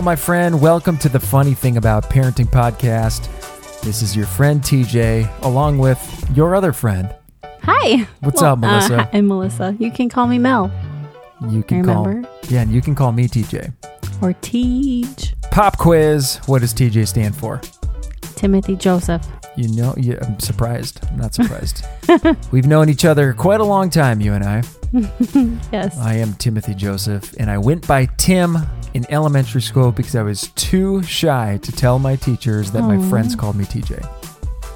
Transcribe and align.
Hello, 0.00 0.06
my 0.12 0.16
friend. 0.16 0.62
Welcome 0.62 0.96
to 0.96 1.10
the 1.10 1.20
Funny 1.20 1.52
Thing 1.52 1.76
About 1.76 2.08
Parenting 2.08 2.46
podcast. 2.46 3.28
This 3.82 4.00
is 4.00 4.16
your 4.16 4.24
friend 4.24 4.62
TJ, 4.62 5.42
along 5.42 5.76
with 5.76 6.00
your 6.34 6.54
other 6.54 6.72
friend. 6.72 7.14
Hi. 7.64 8.08
What's 8.20 8.40
up, 8.40 8.60
Melissa? 8.60 9.02
Uh, 9.02 9.10
I'm 9.12 9.28
Melissa. 9.28 9.76
You 9.78 9.90
can 9.90 10.08
call 10.08 10.26
me 10.26 10.38
Mel 10.38 10.72
You 11.50 11.62
can 11.62 11.84
call 11.84 12.06
Remember? 12.06 12.26
yeah, 12.48 12.62
and 12.62 12.72
you 12.72 12.80
can 12.80 12.94
call 12.94 13.12
me 13.12 13.28
TJ. 13.28 13.74
or 14.22 14.32
Teach. 14.40 15.34
Pop 15.50 15.76
quiz. 15.76 16.40
What 16.46 16.62
does 16.62 16.72
TJ 16.72 17.06
stand 17.06 17.36
for? 17.36 17.60
Timothy 18.36 18.76
Joseph. 18.76 19.28
You 19.56 19.68
know, 19.68 19.94
yeah, 19.96 20.18
I'm 20.22 20.38
surprised. 20.40 21.00
I'm 21.10 21.16
not 21.18 21.34
surprised. 21.34 21.84
We've 22.52 22.66
known 22.66 22.88
each 22.88 23.04
other 23.04 23.32
quite 23.32 23.60
a 23.60 23.64
long 23.64 23.90
time, 23.90 24.20
you 24.20 24.32
and 24.32 24.44
I. 24.44 24.62
Yes. 25.72 25.96
I 25.98 26.14
am 26.14 26.34
Timothy 26.34 26.74
Joseph, 26.74 27.32
and 27.38 27.48
I 27.50 27.58
went 27.58 27.86
by 27.86 28.06
Tim 28.16 28.58
in 28.94 29.06
elementary 29.10 29.62
school 29.62 29.92
because 29.92 30.16
I 30.16 30.22
was 30.22 30.48
too 30.56 31.02
shy 31.04 31.58
to 31.62 31.70
tell 31.72 31.98
my 32.00 32.16
teachers 32.16 32.72
that 32.72 32.82
my 32.82 32.98
friends 33.08 33.36
called 33.36 33.54
me 33.54 33.64
TJ. 33.66 34.04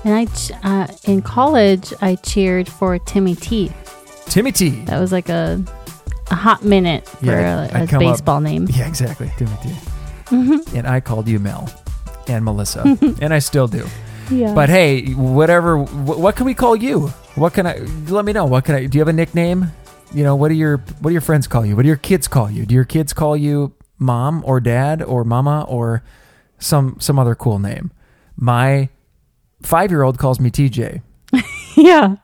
and 0.04 0.28
I, 0.62 0.82
uh, 0.82 0.86
in 1.04 1.20
college, 1.22 1.92
I 2.00 2.14
cheered 2.16 2.68
for 2.68 2.96
Timmy 3.00 3.34
T. 3.34 3.72
Timmy 4.26 4.52
T. 4.52 4.70
That 4.84 5.00
was 5.00 5.10
like 5.10 5.28
a, 5.28 5.60
a 6.30 6.34
hot 6.36 6.64
minute 6.64 7.08
for 7.08 7.26
Yeah, 7.26 7.64
a, 7.80 7.84
a 7.84 7.86
come 7.88 8.04
up- 8.06 8.14
baseball 8.14 8.40
name. 8.40 8.68
Yeah, 8.70 8.86
exactly. 8.86 9.32
Timmy 9.36 9.56
T. 9.62 9.68
Mhm. 10.26 10.74
And 10.74 10.86
I 10.86 11.00
called 11.00 11.26
you 11.26 11.40
Mel 11.40 11.68
and 12.28 12.44
Melissa, 12.44 12.82
and 13.20 13.34
I 13.34 13.40
still 13.40 13.66
do. 13.66 13.84
Yeah. 14.30 14.54
But 14.54 14.68
hey, 14.68 15.12
whatever. 15.12 15.78
wh- 15.78 16.18
What 16.20 16.36
can 16.36 16.46
we 16.46 16.54
call 16.54 16.76
you? 16.76 17.08
What 17.34 17.52
can 17.54 17.66
I? 17.66 17.78
Let 18.08 18.24
me 18.24 18.32
know. 18.32 18.44
What 18.46 18.64
can 18.64 18.74
I? 18.74 18.86
Do 18.86 18.96
you 18.98 19.00
have 19.00 19.08
a 19.08 19.12
nickname? 19.12 19.72
You 20.12 20.22
know, 20.22 20.36
what 20.36 20.48
do 20.48 20.54
your 20.54 20.78
what 21.00 21.10
do 21.10 21.12
your 21.12 21.20
friends 21.20 21.46
call 21.46 21.66
you? 21.66 21.74
What 21.76 21.82
do 21.82 21.88
your 21.88 21.96
kids 21.96 22.28
call 22.28 22.50
you? 22.50 22.64
Do 22.66 22.74
your 22.74 22.84
kids 22.84 23.12
call 23.12 23.36
you 23.36 23.74
mom 23.98 24.42
or 24.46 24.60
dad 24.60 25.02
or 25.02 25.24
mama 25.24 25.64
or 25.68 26.02
some 26.58 26.96
some 27.00 27.18
other 27.18 27.34
cool 27.34 27.58
name? 27.58 27.90
My 28.36 28.88
five 29.62 29.90
year 29.90 30.02
old 30.02 30.18
calls 30.18 30.38
me 30.40 30.50
TJ. 30.50 31.02
yeah. 31.76 32.16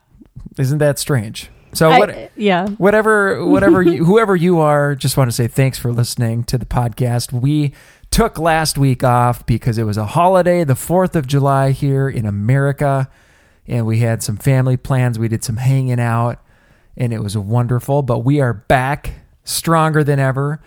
Isn't 0.59 0.79
that 0.79 0.99
strange? 0.99 1.51
So 1.73 1.89
I- 1.91 1.99
what? 1.99 2.33
yeah. 2.37 2.69
whatever 2.71 3.45
whatever 3.45 3.83
you, 3.85 4.05
whoever 4.05 4.35
you 4.37 4.59
are 4.61 4.95
just 4.95 5.17
want 5.17 5.29
to 5.31 5.35
say 5.35 5.47
thanks 5.49 5.79
for 5.79 5.93
listening 5.93 6.45
to 6.45 6.59
the 6.59 6.67
podcast 6.67 7.33
we 7.33 7.73
took 8.11 8.39
last 8.39 8.77
week 8.77 9.05
off 9.05 9.47
because 9.47 9.79
it 9.79 9.85
was 9.85 9.97
a 9.97 10.07
holiday 10.07 10.65
the 10.65 10.75
4th 10.75 11.15
of 11.15 11.27
july 11.27 11.71
here 11.71 12.09
in 12.09 12.27
america 12.27 13.09
and 13.71 13.87
we 13.87 14.01
had 14.01 14.21
some 14.23 14.37
family 14.37 14.77
plans. 14.77 15.19
We 15.19 15.29
did 15.29 15.45
some 15.45 15.57
hanging 15.57 16.01
out 16.01 16.43
and 16.97 17.13
it 17.13 17.23
was 17.23 17.39
wonderful. 17.39 18.03
But 18.03 18.19
we 18.21 18.41
are 18.41 18.53
back 18.53 19.15
stronger 19.45 20.03
than 20.03 20.19
ever 20.19 20.61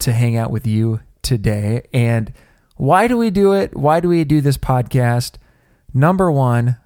to 0.00 0.12
hang 0.12 0.36
out 0.36 0.50
with 0.50 0.66
you 0.66 1.00
today. 1.20 1.86
And 1.92 2.32
why 2.76 3.08
do 3.08 3.18
we 3.18 3.28
do 3.28 3.52
it? 3.52 3.76
Why 3.76 4.00
do 4.00 4.08
we 4.08 4.24
do 4.24 4.40
this 4.40 4.56
podcast? 4.56 5.34
Number 5.92 6.32
one 6.32 6.78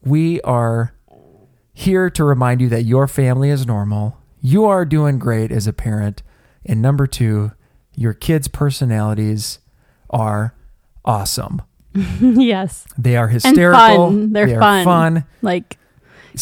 we 0.00 0.40
are 0.42 0.94
here 1.74 2.08
to 2.08 2.22
remind 2.22 2.60
you 2.60 2.68
that 2.68 2.84
your 2.84 3.08
family 3.08 3.50
is 3.50 3.66
normal. 3.66 4.16
You 4.40 4.64
are 4.66 4.84
doing 4.84 5.18
great 5.18 5.50
as 5.50 5.66
a 5.66 5.72
parent. 5.72 6.22
And 6.64 6.80
number 6.80 7.08
two, 7.08 7.50
your 7.98 8.14
kids' 8.14 8.46
personalities 8.48 9.58
are 10.10 10.54
awesome. 11.04 11.60
yes. 12.20 12.86
They 12.96 13.16
are 13.16 13.28
hysterical. 13.28 13.80
fun. 14.10 14.32
They're 14.32 14.46
they 14.46 14.54
fun. 14.58 14.84
fun. 14.84 15.24
Like, 15.42 15.76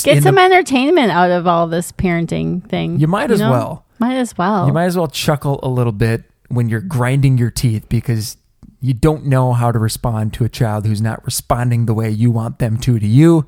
get 0.03 0.19
In 0.19 0.23
some 0.23 0.35
the- 0.35 0.43
entertainment 0.43 1.11
out 1.11 1.31
of 1.31 1.47
all 1.47 1.67
this 1.67 1.93
parenting 1.93 2.69
thing. 2.69 3.01
You 3.01 3.07
might 3.07 3.31
as 3.31 3.41
know? 3.41 3.51
well. 3.51 3.85
Might 3.99 4.17
as 4.17 4.37
well. 4.37 4.67
You 4.67 4.73
might 4.75 4.85
as 4.85 4.97
well 4.99 5.09
chuckle 5.09 5.59
a 5.63 5.69
little 5.69 5.93
bit 5.93 6.25
when 6.49 6.69
you're 6.69 6.83
grinding 6.83 7.39
your 7.39 7.51
teeth 7.51 7.89
because 7.89 8.37
you 8.83 8.93
don't 8.93 9.25
know 9.25 9.55
how 9.55 9.73
to 9.73 9.79
respond 9.79 10.35
to 10.35 10.45
a 10.45 10.51
child 10.51 10.85
who's 10.87 11.01
not 11.01 11.25
responding 11.25 11.87
the 11.87 11.95
way 11.95 12.11
you 12.11 12.31
want 12.31 12.59
them 12.59 12.77
to 12.81 12.99
to 12.99 13.07
you. 13.07 13.47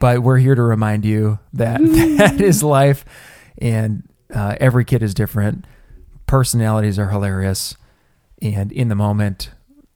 But 0.00 0.24
we're 0.24 0.38
here 0.38 0.56
to 0.56 0.62
remind 0.62 1.04
you 1.04 1.38
that 1.52 1.80
that 2.18 2.40
is 2.40 2.62
life, 2.64 3.04
and 3.58 4.02
uh, 4.34 4.56
every 4.60 4.84
kid 4.84 5.02
is 5.04 5.14
different. 5.14 5.64
Personalities 6.28 6.98
are 6.98 7.08
hilarious, 7.08 7.76
and 8.40 8.70
in 8.70 8.88
the 8.88 8.94
moment 8.94 9.50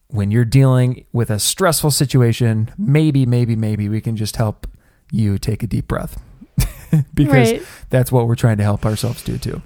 when 0.08 0.30
you're 0.30 0.44
dealing 0.44 1.06
with 1.12 1.30
a 1.30 1.38
stressful 1.38 1.90
situation, 1.90 2.70
maybe, 2.76 3.24
maybe, 3.24 3.54
maybe 3.56 3.88
we 3.88 4.00
can 4.00 4.16
just 4.16 4.36
help 4.36 4.66
you 5.10 5.38
take 5.38 5.62
a 5.62 5.66
deep 5.66 5.86
breath 5.88 6.20
because 7.14 7.52
Right. 7.52 7.62
that's 7.88 8.10
what 8.12 8.26
we're 8.26 8.34
trying 8.34 8.56
to 8.58 8.62
help 8.62 8.84
ourselves 8.84 9.22
do 9.22 9.38
too. 9.38 9.62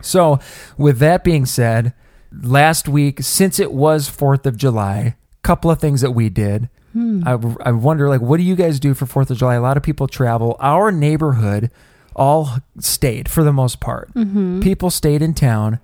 So, 0.00 0.40
with 0.76 0.98
that 0.98 1.22
being 1.24 1.44
said, 1.46 1.92
last 2.32 2.88
week, 2.88 3.20
since 3.22 3.58
it 3.60 3.72
was 3.72 4.08
4th 4.08 4.46
of 4.46 4.56
July, 4.56 5.16
couple 5.42 5.70
of 5.70 5.78
things 5.80 6.00
that 6.02 6.10
we 6.12 6.28
did. 6.28 6.68
Hmm. 6.92 7.22
I, 7.26 7.32
I 7.62 7.72
wonder, 7.72 8.08
like, 8.08 8.20
what 8.20 8.38
do 8.38 8.42
you 8.42 8.56
guys 8.56 8.80
do 8.80 8.92
for 8.94 9.06
4th 9.06 9.30
of 9.30 9.38
July? 9.38 9.54
A 9.54 9.60
lot 9.60 9.76
of 9.76 9.82
people 9.82 10.06
travel. 10.08 10.56
Our 10.60 10.90
neighborhood 10.92 11.70
all 12.18 12.58
stayed 12.78 13.28
for 13.30 13.42
the 13.44 13.52
most 13.52 13.80
part. 13.80 14.12
Mm-hmm. 14.14 14.60
People 14.60 14.90
stayed 14.90 15.22
in 15.22 15.34
town, 15.34 15.78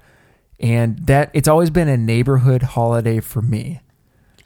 and 0.61 0.99
that 1.07 1.31
it's 1.33 1.49
always 1.49 1.71
been 1.71 1.89
a 1.89 1.97
neighborhood 1.97 2.63
holiday 2.63 3.21
for 3.21 3.41
me. 3.43 3.81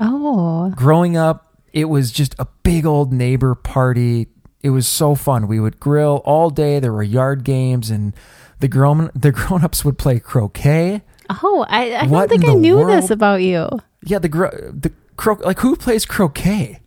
Oh. 0.01 0.71
Growing 0.77 1.17
up, 1.17 1.57
it 1.73 1.87
was 1.87 2.13
just 2.13 2.35
a 2.39 2.47
big 2.63 2.87
old 2.87 3.13
neighbor 3.13 3.55
party. 3.55 4.29
It 4.63 4.71
was 4.71 4.87
so 4.87 5.15
fun. 5.15 5.49
We 5.49 5.61
would 5.61 5.81
grill 5.81 6.23
all 6.25 6.51
day. 6.51 6.79
There 6.81 6.93
were 6.93 7.03
yard 7.03 7.45
games, 7.45 7.91
and 7.91 8.15
the 8.61 8.69
grown 8.69 9.11
the 9.15 9.33
grown 9.39 9.65
ups 9.65 9.85
would 9.85 9.99
play 9.99 10.19
croquet. 10.21 11.03
Oh, 11.43 11.67
I, 11.69 11.95
I 11.95 12.07
don't 12.07 12.29
think 12.29 12.45
I 12.49 12.55
knew 12.55 12.77
world? 12.79 12.91
this 12.91 13.11
about 13.11 13.43
you. 13.43 13.69
Yeah, 14.03 14.19
the 14.19 14.29
gro- 14.29 14.51
the 14.73 14.93
cro- 15.17 15.39
like 15.45 15.59
who 15.61 15.77
plays 15.77 16.05
croquet? 16.07 16.81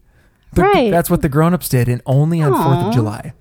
The- 0.54 0.62
Right. 0.64 0.92
That's 0.92 1.10
what 1.10 1.22
the 1.22 1.30
grown 1.30 1.54
ups 1.54 1.70
did, 1.70 1.88
and 1.88 2.02
only 2.06 2.42
on 2.42 2.52
Fourth 2.52 2.88
of 2.88 2.94
July. 2.94 3.34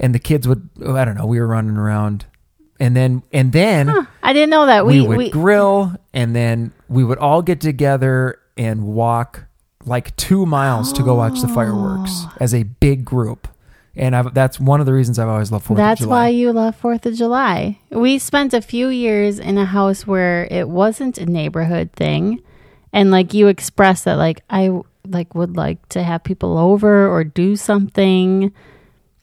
And 0.00 0.14
the 0.14 0.18
kids 0.18 0.48
would, 0.48 0.68
oh, 0.82 0.96
I 0.96 1.04
don't 1.04 1.14
know, 1.14 1.26
we 1.26 1.38
were 1.38 1.46
running 1.46 1.76
around, 1.76 2.24
and 2.80 2.96
then 2.96 3.22
and 3.32 3.52
then 3.52 3.88
Huh, 3.88 4.06
I 4.22 4.32
didn't 4.32 4.50
know 4.50 4.66
that. 4.66 4.86
we, 4.86 5.02
We, 5.02 5.06
would 5.06 5.18
we, 5.18 5.30
grill, 5.30 5.94
and 6.14 6.34
then 6.34 6.72
we 6.88 7.04
would 7.04 7.18
all 7.18 7.42
get 7.42 7.60
together 7.60 8.40
and 8.56 8.86
walk 8.86 9.44
like 9.84 10.14
two 10.16 10.46
miles 10.46 10.92
to 10.94 11.02
go 11.02 11.14
watch 11.14 11.40
the 11.40 11.48
oh. 11.48 11.54
fireworks 11.54 12.24
as 12.40 12.54
a 12.54 12.64
big 12.64 13.04
group. 13.04 13.46
And 13.96 14.14
I've, 14.14 14.32
that's 14.34 14.60
one 14.60 14.80
of 14.80 14.86
the 14.86 14.92
reasons 14.92 15.18
I've 15.18 15.28
always 15.28 15.50
loved 15.50 15.64
Fourth 15.64 15.78
of 15.78 15.82
July. 15.82 15.88
that's 15.88 16.06
why 16.06 16.28
you 16.28 16.52
love 16.52 16.76
Fourth 16.76 17.04
of 17.06 17.14
July. 17.14 17.78
We 17.90 18.18
spent 18.18 18.54
a 18.54 18.62
few 18.62 18.88
years 18.88 19.38
in 19.38 19.58
a 19.58 19.66
house 19.66 20.06
where 20.06 20.46
it 20.50 20.68
wasn't 20.68 21.18
a 21.18 21.26
neighborhood 21.26 21.90
thing, 21.92 22.42
and 22.92 23.10
like 23.10 23.34
you 23.34 23.48
expressed 23.48 24.06
that, 24.06 24.14
like 24.14 24.42
I 24.48 24.80
like 25.06 25.34
would 25.34 25.56
like 25.56 25.86
to 25.90 26.02
have 26.02 26.24
people 26.24 26.56
over 26.56 27.08
or 27.08 27.24
do 27.24 27.56
something. 27.56 28.52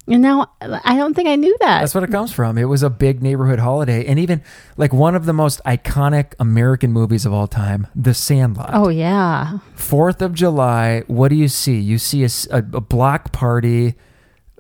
And 0.10 0.22
now 0.22 0.52
I 0.62 0.96
don't 0.96 1.14
think 1.14 1.28
I 1.28 1.36
knew 1.36 1.56
that. 1.60 1.82
That's 1.82 1.94
what 1.94 2.04
it 2.06 2.12
comes 2.12 2.32
from. 2.32 2.58
It 2.58 2.64
was 2.66 2.82
a 2.82 2.90
big 2.90 3.22
neighborhood 3.22 3.60
holiday, 3.60 4.06
and 4.06 4.18
even 4.20 4.42
like 4.78 4.94
one 4.94 5.16
of 5.16 5.26
the 5.26 5.34
most 5.34 5.62
iconic 5.66 6.34
American 6.40 6.94
movies 6.94 7.26
of 7.26 7.34
all 7.34 7.48
time, 7.48 7.88
The 7.94 8.14
Sandlot. 8.14 8.70
oh 8.74 8.88
yeah, 8.90 9.60
Fourth 9.76 10.22
of 10.22 10.34
July, 10.34 11.04
what 11.08 11.28
do 11.28 11.36
you 11.36 11.50
see? 11.50 11.78
You 11.80 11.98
see 11.98 12.26
a 12.50 12.62
block 12.62 13.34
party, 13.34 13.96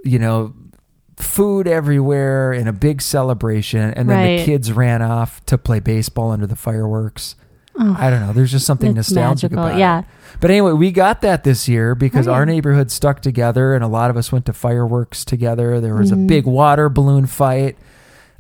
you 0.03 0.19
know, 0.19 0.53
food 1.16 1.66
everywhere 1.68 2.52
and 2.52 2.68
a 2.68 2.74
big 2.74 3.02
celebration, 3.02 3.94
and 3.94 4.09
then 4.09 4.38
the 4.38 4.46
kids 4.46 4.72
ran 4.72 5.02
off 5.02 5.44
to 5.46 5.58
play 5.58 5.79
baseball 5.79 6.31
under 6.31 6.46
the 6.46 6.56
fireworks. 6.58 7.35
Oh, 7.79 7.95
I 7.99 8.09
don't 8.09 8.21
know. 8.25 8.33
There's 8.33 8.51
just 8.51 8.65
something 8.65 8.93
nostalgic 8.93 9.51
magical. 9.51 9.65
about 9.67 9.77
Yeah, 9.79 9.99
it. 9.99 10.05
But 10.39 10.51
anyway, 10.51 10.72
we 10.73 10.91
got 10.91 11.22
that 11.22 11.43
this 11.43 11.67
year 11.67 11.96
because 11.96 12.28
our 12.28 12.46
neighborhood 12.46 12.91
stuck 12.91 13.22
together, 13.22 13.73
and 13.75 13.84
a 13.84 13.87
lot 13.87 14.09
of 14.09 14.17
us 14.17 14.31
went 14.31 14.46
to 14.47 14.53
fireworks 14.53 15.23
together. 15.25 15.79
There 15.79 15.96
was 15.96 16.11
a 16.11 16.16
Mhm. 16.16 16.28
big 16.28 16.46
water 16.46 16.90
balloon 16.90 17.25
fight. 17.28 17.78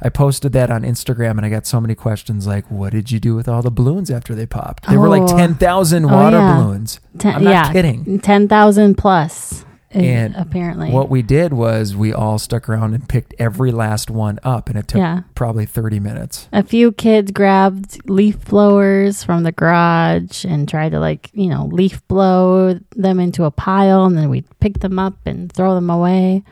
I 0.01 0.09
posted 0.09 0.51
that 0.53 0.69
on 0.69 0.83
Instagram, 0.83 1.31
and 1.37 1.45
I 1.45 1.49
got 1.49 1.65
so 1.65 1.81
many 1.81 1.95
questions 1.95 2.45
like, 2.45 2.65
"What 2.69 2.91
did 2.93 3.11
you 3.11 3.19
do 3.19 3.33
with 3.35 3.47
all 3.47 3.63
the 3.63 3.71
balloons 3.71 4.11
after 4.11 4.35
they 4.35 4.45
popped?" 4.45 4.87
There 4.87 4.99
were 4.99 5.09
like 5.09 5.23
Oh. 5.23 5.37
ten 5.37 5.55
thousand 5.55 6.05
Oh, 6.05 6.09
water 6.09 6.37
yeah. 6.37 6.55
balloons. 6.55 6.99
Ten- 7.17 7.35
I'm 7.35 7.43
not 7.43 7.49
yeah, 7.51 7.71
kidding. 7.71 8.19
ten 8.19 8.47
thousand 8.47 8.95
plus. 8.95 9.65
And 9.91 10.35
apparently, 10.35 10.91
What 10.91 11.09
we 11.09 11.21
did 11.21 11.53
was 11.53 11.95
we 11.95 12.11
all 12.11 12.37
stuck 12.39 12.67
around 12.67 12.93
and 12.93 13.07
picked 13.07 13.33
every 13.39 13.71
last 13.71 14.09
one 14.09 14.37
up, 14.43 14.67
and 14.69 14.77
it 14.77 14.87
took 14.89 14.99
Yeah. 14.99 15.21
probably 15.33 15.65
thirty 15.65 15.99
minutes. 15.99 16.49
A 16.51 16.61
few 16.61 16.91
kids 16.91 17.31
grabbed 17.31 18.09
leaf 18.09 18.43
blowers 18.45 19.23
from 19.23 19.43
the 19.43 19.53
garage 19.53 20.43
and 20.43 20.67
tried 20.67 20.89
to 20.91 20.99
like, 20.99 21.29
you 21.33 21.47
know, 21.49 21.67
leaf 21.71 22.05
blow 22.09 22.77
them 22.95 23.19
into 23.19 23.45
a 23.45 23.51
pile 23.51 24.03
and 24.05 24.17
then 24.17 24.29
we'd 24.29 24.45
pick 24.59 24.79
them 24.79 24.99
up 24.99 25.15
and 25.25 25.51
throw 25.51 25.73
them 25.73 25.89
away. 25.89 26.43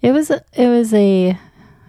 It 0.00 0.12
was 0.12 0.30
a, 0.30 0.42
it 0.54 0.68
was 0.68 0.92
a 0.94 1.38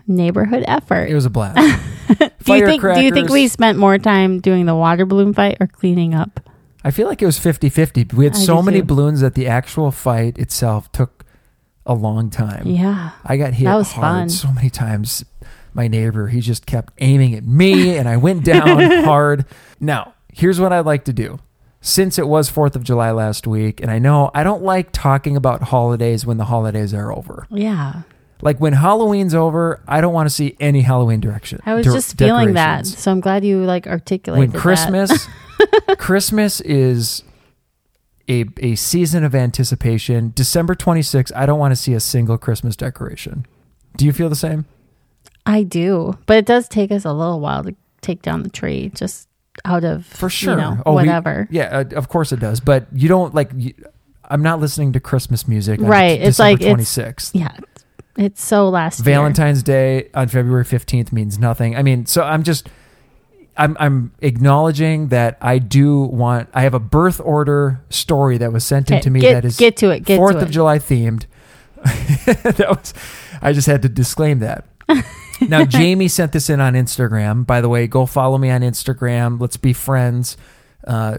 neighborhood 0.07 0.65
effort. 0.67 1.09
It 1.09 1.15
was 1.15 1.25
a 1.25 1.29
blast. 1.29 1.57
do 2.19 2.53
you 2.53 2.65
think 2.65 2.81
do 2.81 3.01
you 3.01 3.11
think 3.11 3.29
we 3.29 3.47
spent 3.47 3.77
more 3.77 3.97
time 3.97 4.39
doing 4.39 4.65
the 4.65 4.75
water 4.75 5.05
balloon 5.05 5.33
fight 5.33 5.57
or 5.61 5.67
cleaning 5.67 6.13
up? 6.13 6.39
I 6.85 6.91
feel 6.91 7.07
like 7.07 7.21
it 7.21 7.25
was 7.25 7.39
50-50. 7.39 8.13
We 8.13 8.25
had 8.25 8.35
I 8.35 8.39
so 8.39 8.57
do 8.57 8.63
many 8.63 8.79
too. 8.79 8.85
balloons 8.85 9.21
that 9.21 9.33
the 9.33 9.47
actual 9.47 9.89
fight 9.91 10.37
itself 10.37 10.91
took 10.91 11.25
a 11.85 11.95
long 11.95 12.29
time. 12.29 12.67
Yeah. 12.67 13.09
I 13.25 13.37
got 13.37 13.53
hit 13.55 13.65
That 13.65 13.75
was 13.75 13.91
hard 13.91 14.03
fun. 14.05 14.29
so 14.29 14.51
many 14.53 14.69
times. 14.69 15.25
my 15.73 15.87
neighbor. 15.87 16.27
He 16.27 16.41
just 16.41 16.65
kept 16.67 16.93
aiming 16.99 17.33
at 17.33 17.43
me, 17.43 17.97
and 17.97 18.07
I 18.07 18.17
went 18.17 18.45
down 18.45 18.79
hard. 19.03 19.45
Now, 19.79 20.13
here's 20.31 20.59
what 20.59 20.71
I'd 20.71 20.85
like 20.85 21.05
to 21.05 21.13
do. 21.13 21.39
Since 21.81 22.17
it 22.17 22.27
was 22.27 22.49
4th 22.51 22.75
of 22.75 22.83
July 22.83 23.11
last 23.11 23.45
week, 23.47 23.81
and 23.81 23.91
I 23.91 23.99
know 23.99 24.31
I 24.33 24.43
don't 24.43 24.63
like 24.63 24.91
talking 24.91 25.35
about 25.35 25.63
holidays 25.63 26.25
when 26.25 26.37
the 26.37 26.45
holidays 26.45 26.93
are 26.93 27.11
over. 27.11 27.45
Yeah. 27.51 28.01
Like 28.41 28.59
when 28.59 28.73
Halloween's 28.73 29.33
over, 29.33 29.81
I 29.87 30.01
don't 30.01 30.13
want 30.13 30.27
to 30.27 30.33
see 30.33 30.55
any 30.59 30.81
Halloween 30.81 31.19
direction. 31.21 31.59
I 31.65 31.73
was 31.73 31.85
de- 31.85 31.93
just 31.93 32.17
feeling 32.17 32.53
that. 32.53 32.85
So 32.85 33.11
I'm 33.11 33.21
glad 33.21 33.45
you 33.45 33.59
like 33.63 33.87
articulated 33.87 34.39
When 34.39 34.51
that. 34.51 34.59
Christmas, 34.59 35.27
Christmas 35.97 36.61
is 36.61 37.23
a 38.29 38.45
a 38.61 38.75
season 38.75 39.23
of 39.23 39.33
anticipation. 39.35 40.31
December 40.35 40.75
26th, 40.75 41.31
I 41.35 41.45
don't 41.45 41.59
want 41.59 41.71
to 41.71 41.75
see 41.75 41.93
a 41.93 41.99
single 41.99 42.37
Christmas 42.37 42.75
decoration. 42.75 43.45
Do 43.97 44.05
you 44.05 44.11
feel 44.13 44.29
the 44.29 44.35
same? 44.35 44.65
I 45.45 45.63
do. 45.63 46.17
But 46.25 46.37
it 46.37 46.45
does 46.45 46.67
take 46.67 46.91
us 46.91 47.05
a 47.05 47.13
little 47.13 47.39
while 47.39 47.63
to 47.63 47.75
take 48.01 48.21
down 48.21 48.43
the 48.43 48.49
tree 48.49 48.91
just 48.95 49.27
out 49.63 49.83
of 49.83 50.05
For 50.05 50.29
sure. 50.29 50.53
you 50.55 50.57
know, 50.59 50.81
Oh, 50.85 50.91
we- 50.91 50.95
whatever. 50.97 51.47
Yeah, 51.51 51.65
uh, 51.91 51.95
of 51.95 52.09
course 52.09 52.31
it 52.33 52.39
does. 52.39 52.59
But 52.59 52.87
you 52.91 53.07
don't 53.07 53.33
like. 53.33 53.51
You, 53.55 53.73
I'm 54.27 54.41
not 54.41 54.59
listening 54.59 54.91
to 54.93 54.99
Christmas 54.99 55.47
music. 55.47 55.79
Right, 55.81 56.19
it's 56.19 56.37
December 56.37 56.51
like 56.53 56.61
it's- 56.61 56.95
26th. 56.97 57.31
yeah. 57.33 57.55
It's 58.17 58.43
so 58.43 58.69
last 58.69 58.99
year. 58.99 59.15
Valentine's 59.15 59.63
Day 59.63 60.09
on 60.13 60.27
February 60.27 60.63
15th 60.63 61.11
means 61.11 61.37
nothing. 61.37 61.75
I 61.75 61.83
mean, 61.83 62.05
so 62.05 62.23
I'm 62.23 62.43
just 62.43 62.69
I'm 63.57 63.75
I'm 63.79 64.13
acknowledging 64.19 65.09
that 65.09 65.37
I 65.41 65.59
do 65.59 66.01
want 66.01 66.49
I 66.53 66.61
have 66.61 66.73
a 66.73 66.79
birth 66.79 67.21
order 67.23 67.81
story 67.89 68.37
that 68.37 68.51
was 68.51 68.63
sent 68.63 68.91
in 68.91 69.01
to 69.01 69.09
me 69.09 69.19
get, 69.21 69.33
that 69.33 69.45
is 69.45 69.57
get 69.57 69.77
to 69.77 69.89
it. 69.89 70.01
Get 70.01 70.19
4th 70.19 70.33
to 70.33 70.37
of 70.39 70.49
it. 70.49 70.51
July 70.51 70.79
themed. 70.79 71.25
that 71.85 72.65
was 72.67 72.93
I 73.41 73.53
just 73.53 73.67
had 73.67 73.81
to 73.83 73.89
disclaim 73.89 74.39
that. 74.39 74.65
now 75.41 75.65
Jamie 75.65 76.07
sent 76.07 76.31
this 76.31 76.49
in 76.49 76.59
on 76.59 76.73
Instagram. 76.73 77.45
By 77.45 77.61
the 77.61 77.69
way, 77.69 77.87
go 77.87 78.05
follow 78.05 78.37
me 78.37 78.49
on 78.49 78.61
Instagram. 78.61 79.39
Let's 79.39 79.57
be 79.57 79.73
friends. 79.73 80.37
Uh, 80.85 81.17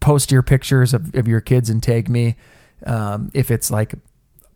post 0.00 0.30
your 0.30 0.42
pictures 0.42 0.94
of, 0.94 1.14
of 1.14 1.26
your 1.26 1.40
kids 1.40 1.70
and 1.70 1.82
tag 1.82 2.08
me 2.08 2.36
um, 2.86 3.30
if 3.34 3.50
it's 3.50 3.70
like 3.70 3.94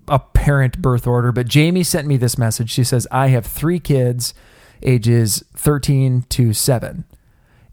a 0.09 0.19
parent 0.19 0.81
birth 0.81 1.07
order. 1.07 1.33
But 1.33 1.49
Jamie 1.49 1.85
sent 1.85 2.07
me 2.07 2.17
this 2.17 2.39
message. 2.39 2.71
She 2.71 2.85
says, 2.85 3.07
I 3.11 3.29
have 3.29 3.47
three 3.47 3.79
kids, 3.79 4.35
ages 4.83 5.45
13 5.55 6.23
to 6.31 6.53
7. 6.53 7.05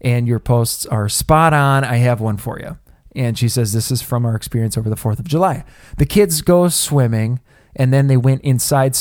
And 0.00 0.26
your 0.26 0.38
posts 0.38 0.86
are 0.86 1.08
spot 1.08 1.52
on. 1.52 1.84
I 1.84 1.96
have 1.96 2.20
one 2.20 2.36
for 2.36 2.58
you. 2.58 2.78
And 3.14 3.38
she 3.38 3.48
says, 3.48 3.72
This 3.72 3.90
is 3.90 4.02
from 4.02 4.24
our 4.24 4.34
experience 4.34 4.78
over 4.78 4.88
the 4.88 4.96
4th 4.96 5.18
of 5.18 5.26
July. 5.26 5.64
The 5.98 6.06
kids 6.06 6.42
go 6.42 6.68
swimming, 6.68 7.40
and 7.76 7.92
then 7.92 8.06
they 8.06 8.16
went 8.16 8.42
inside. 8.42 8.96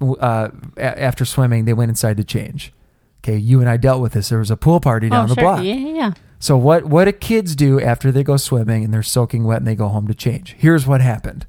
Uh, 0.00 0.48
after 0.76 1.24
swimming, 1.24 1.64
they 1.64 1.72
went 1.72 1.90
inside 1.90 2.16
to 2.16 2.24
change. 2.24 2.72
Okay, 3.18 3.36
you 3.36 3.60
and 3.60 3.68
I 3.68 3.76
dealt 3.76 4.00
with 4.00 4.14
this. 4.14 4.30
There 4.30 4.40
was 4.40 4.50
a 4.50 4.56
pool 4.56 4.80
party 4.80 5.08
down 5.08 5.26
oh, 5.26 5.28
the 5.28 5.34
sure. 5.34 5.44
block. 5.44 5.64
Yeah, 5.64 5.74
yeah, 5.74 5.94
yeah. 5.94 6.12
So 6.40 6.56
what 6.56 6.86
what 6.86 7.04
do 7.04 7.12
kids 7.12 7.54
do 7.54 7.80
after 7.80 8.10
they 8.10 8.24
go 8.24 8.36
swimming 8.36 8.84
and 8.84 8.92
they're 8.92 9.02
soaking 9.04 9.44
wet 9.44 9.58
and 9.58 9.66
they 9.66 9.76
go 9.76 9.88
home 9.88 10.08
to 10.08 10.14
change? 10.14 10.56
Here's 10.58 10.86
what 10.86 11.00
happened. 11.00 11.46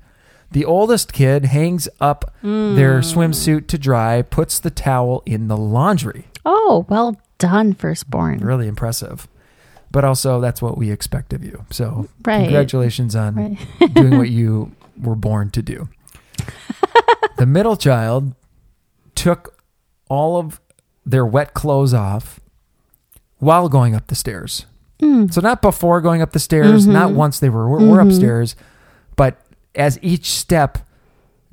The 0.53 0.65
oldest 0.65 1.13
kid 1.13 1.45
hangs 1.45 1.87
up 1.99 2.33
their 2.41 2.99
Mm. 3.01 3.03
swimsuit 3.13 3.67
to 3.67 3.77
dry, 3.77 4.21
puts 4.21 4.59
the 4.59 4.69
towel 4.69 5.21
in 5.25 5.47
the 5.47 5.57
laundry. 5.57 6.27
Oh, 6.45 6.85
well 6.89 7.17
done, 7.37 7.73
firstborn. 7.73 8.39
Really 8.39 8.67
impressive. 8.67 9.27
But 9.91 10.03
also 10.05 10.39
that's 10.39 10.61
what 10.61 10.77
we 10.77 10.89
expect 10.91 11.33
of 11.33 11.43
you. 11.43 11.65
So 11.69 12.07
Right. 12.25 12.43
congratulations 12.45 13.15
on 13.15 13.35
Right. 13.35 13.93
doing 13.93 14.17
what 14.17 14.29
you 14.39 14.71
were 15.01 15.15
born 15.15 15.49
to 15.51 15.61
do. 15.61 15.89
the 17.37 17.45
middle 17.45 17.75
child 17.75 18.33
took 19.15 19.55
all 20.09 20.37
of 20.37 20.59
their 21.05 21.25
wet 21.25 21.53
clothes 21.53 21.93
off 21.93 22.39
while 23.39 23.67
going 23.69 23.95
up 23.95 24.07
the 24.07 24.15
stairs. 24.15 24.65
Mm. 25.01 25.33
So 25.33 25.41
not 25.41 25.61
before 25.61 25.99
going 26.01 26.21
up 26.21 26.31
the 26.31 26.39
stairs, 26.39 26.85
not 26.87 27.11
Mhm. 27.11 27.15
once 27.15 27.39
they 27.39 27.49
were 27.49 27.67
were, 27.67 27.79
were 27.79 27.97
Mhm. 27.97 28.07
upstairs, 28.07 28.55
but 29.15 29.37
as 29.75 29.99
each 30.01 30.31
step 30.31 30.79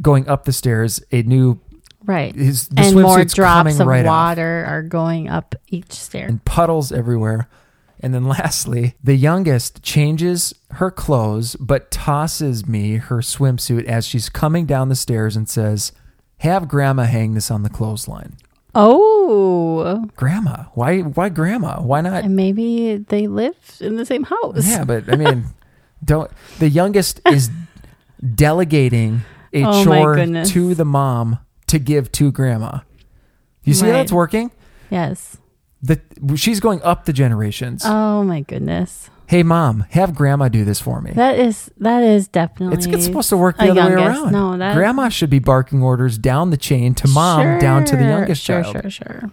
going 0.02 0.28
up 0.28 0.44
the 0.44 0.52
stairs, 0.52 1.02
a 1.12 1.22
new 1.22 1.60
Right. 2.04 2.34
his 2.34 2.68
the 2.68 2.80
and 2.80 2.94
more 3.00 3.22
drops 3.24 3.78
of 3.78 3.86
right 3.86 4.06
off 4.06 4.10
water 4.10 4.64
are 4.66 4.82
going 4.82 5.28
up 5.28 5.54
each 5.68 5.92
stair. 5.92 6.26
and 6.26 6.44
puddles 6.44 6.90
everywhere. 6.92 7.48
And 8.02 8.14
then 8.14 8.24
lastly, 8.38 8.94
the 9.04 9.14
youngest 9.14 9.82
changes 9.82 10.54
her 10.72 10.90
clothes 10.90 11.56
but 11.56 11.90
tosses 11.90 12.66
me 12.66 12.96
her 12.96 13.18
swimsuit 13.18 13.84
as 13.84 14.06
she's 14.06 14.30
coming 14.30 14.64
down 14.64 14.88
the 14.88 14.94
stairs 14.96 15.36
and 15.36 15.46
says, 15.48 15.92
"Have 16.38 16.66
grandma 16.68 17.02
hang 17.04 17.34
this 17.34 17.50
on 17.50 17.62
the 17.62 17.68
clothesline." 17.68 18.36
Oh, 18.74 20.08
Grandma, 20.16 20.64
why 20.74 21.00
why 21.00 21.28
grandma? 21.28 21.80
Why 21.82 22.00
not 22.00 22.24
and 22.24 22.36
maybe 22.36 22.96
they 22.96 23.26
live 23.26 23.56
in 23.80 23.96
the 23.96 24.06
same 24.06 24.24
house. 24.24 24.66
Yeah, 24.66 24.84
but 24.84 25.12
I 25.12 25.16
mean, 25.16 25.44
don't 26.04 26.30
the 26.58 26.68
youngest 26.68 27.20
is 27.30 27.50
delegating 28.34 29.22
a 29.52 29.64
Oh 29.64 29.84
chore 29.84 30.16
to 30.16 30.74
the 30.74 30.84
mom 30.84 31.38
to 31.66 31.78
give 31.78 32.10
to 32.12 32.30
grandma. 32.32 32.80
You 33.64 33.74
see 33.74 33.86
how 33.86 33.92
that's 33.92 34.12
working? 34.12 34.50
Yes. 34.90 35.36
The 35.82 36.00
she's 36.36 36.60
going 36.60 36.82
up 36.82 37.04
the 37.04 37.12
generations. 37.12 37.82
Oh 37.84 38.22
my 38.22 38.40
goodness. 38.42 39.08
hey 39.26 39.42
mom, 39.42 39.86
have 39.90 40.14
grandma 40.14 40.48
do 40.48 40.64
this 40.64 40.80
for 40.80 41.00
me. 41.00 41.12
That 41.12 41.38
is 41.38 41.70
that 41.78 42.02
is 42.02 42.28
definitely. 42.28 42.76
it's, 42.76 42.86
it's 42.86 43.04
supposed 43.04 43.28
to 43.30 43.36
work 43.36 43.56
the 43.56 43.70
other 43.70 43.96
way 43.96 44.02
around. 44.04 44.32
No, 44.32 44.58
that 44.58 44.74
grandma 44.74 45.08
should 45.08 45.30
be 45.30 45.38
barking 45.38 45.82
orders 45.82 46.18
down 46.18 46.50
the 46.50 46.56
chain 46.58 46.94
to 46.96 47.08
mom, 47.08 47.58
down 47.60 47.84
to 47.86 47.96
the 47.96 48.02
Sure, 48.02 48.10
youngest 48.10 48.42
sure, 48.42 48.62
child. 48.62 48.82
Sure, 48.82 48.90
sure, 48.90 49.30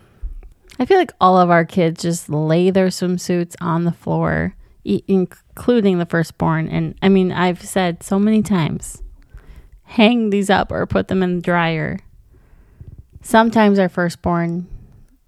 I 0.79 0.85
feel 0.85 0.97
like 0.99 1.11
all 1.19 1.37
of 1.37 1.49
our 1.49 1.65
kids 1.65 2.03
just 2.03 2.29
lay 2.29 2.69
their 2.69 2.87
swimsuits 2.87 3.55
on 3.59 3.83
the 3.83 3.91
floor, 3.91 4.55
including 5.07 5.99
the 5.99 6.05
firstborn. 6.05 6.67
And 6.69 6.95
I 7.01 7.09
mean, 7.09 7.31
I've 7.31 7.61
said 7.61 8.03
so 8.03 8.17
many 8.17 8.41
times, 8.41 9.01
hang 9.83 10.29
these 10.29 10.49
up 10.49 10.71
or 10.71 10.85
put 10.85 11.07
them 11.07 11.23
in 11.23 11.37
the 11.37 11.41
dryer. 11.41 11.99
Sometimes 13.21 13.79
our 13.79 13.89
firstborn 13.89 14.67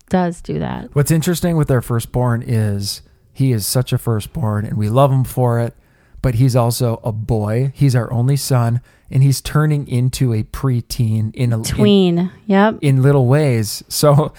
does 0.09 0.41
do 0.41 0.59
that. 0.59 0.93
What's 0.95 1.11
interesting 1.11 1.57
with 1.57 1.69
our 1.69 1.81
firstborn 1.81 2.41
is 2.41 3.01
he 3.31 3.51
is 3.51 3.65
such 3.65 3.93
a 3.93 3.97
firstborn 3.97 4.65
and 4.65 4.77
we 4.77 4.89
love 4.89 5.11
him 5.11 5.23
for 5.23 5.59
it, 5.59 5.73
but 6.21 6.35
he's 6.35 6.55
also 6.55 6.99
a 7.03 7.11
boy. 7.11 7.71
He's 7.75 7.95
our 7.95 8.11
only 8.11 8.35
son 8.35 8.81
and 9.09 9.23
he's 9.23 9.41
turning 9.41 9.87
into 9.87 10.33
a 10.33 10.43
preteen 10.43 11.33
in 11.35 11.53
a 11.53 11.57
in, 11.57 11.63
Tween. 11.63 12.31
yep. 12.45 12.77
in 12.81 13.01
little 13.01 13.27
ways. 13.27 13.83
So 13.87 14.33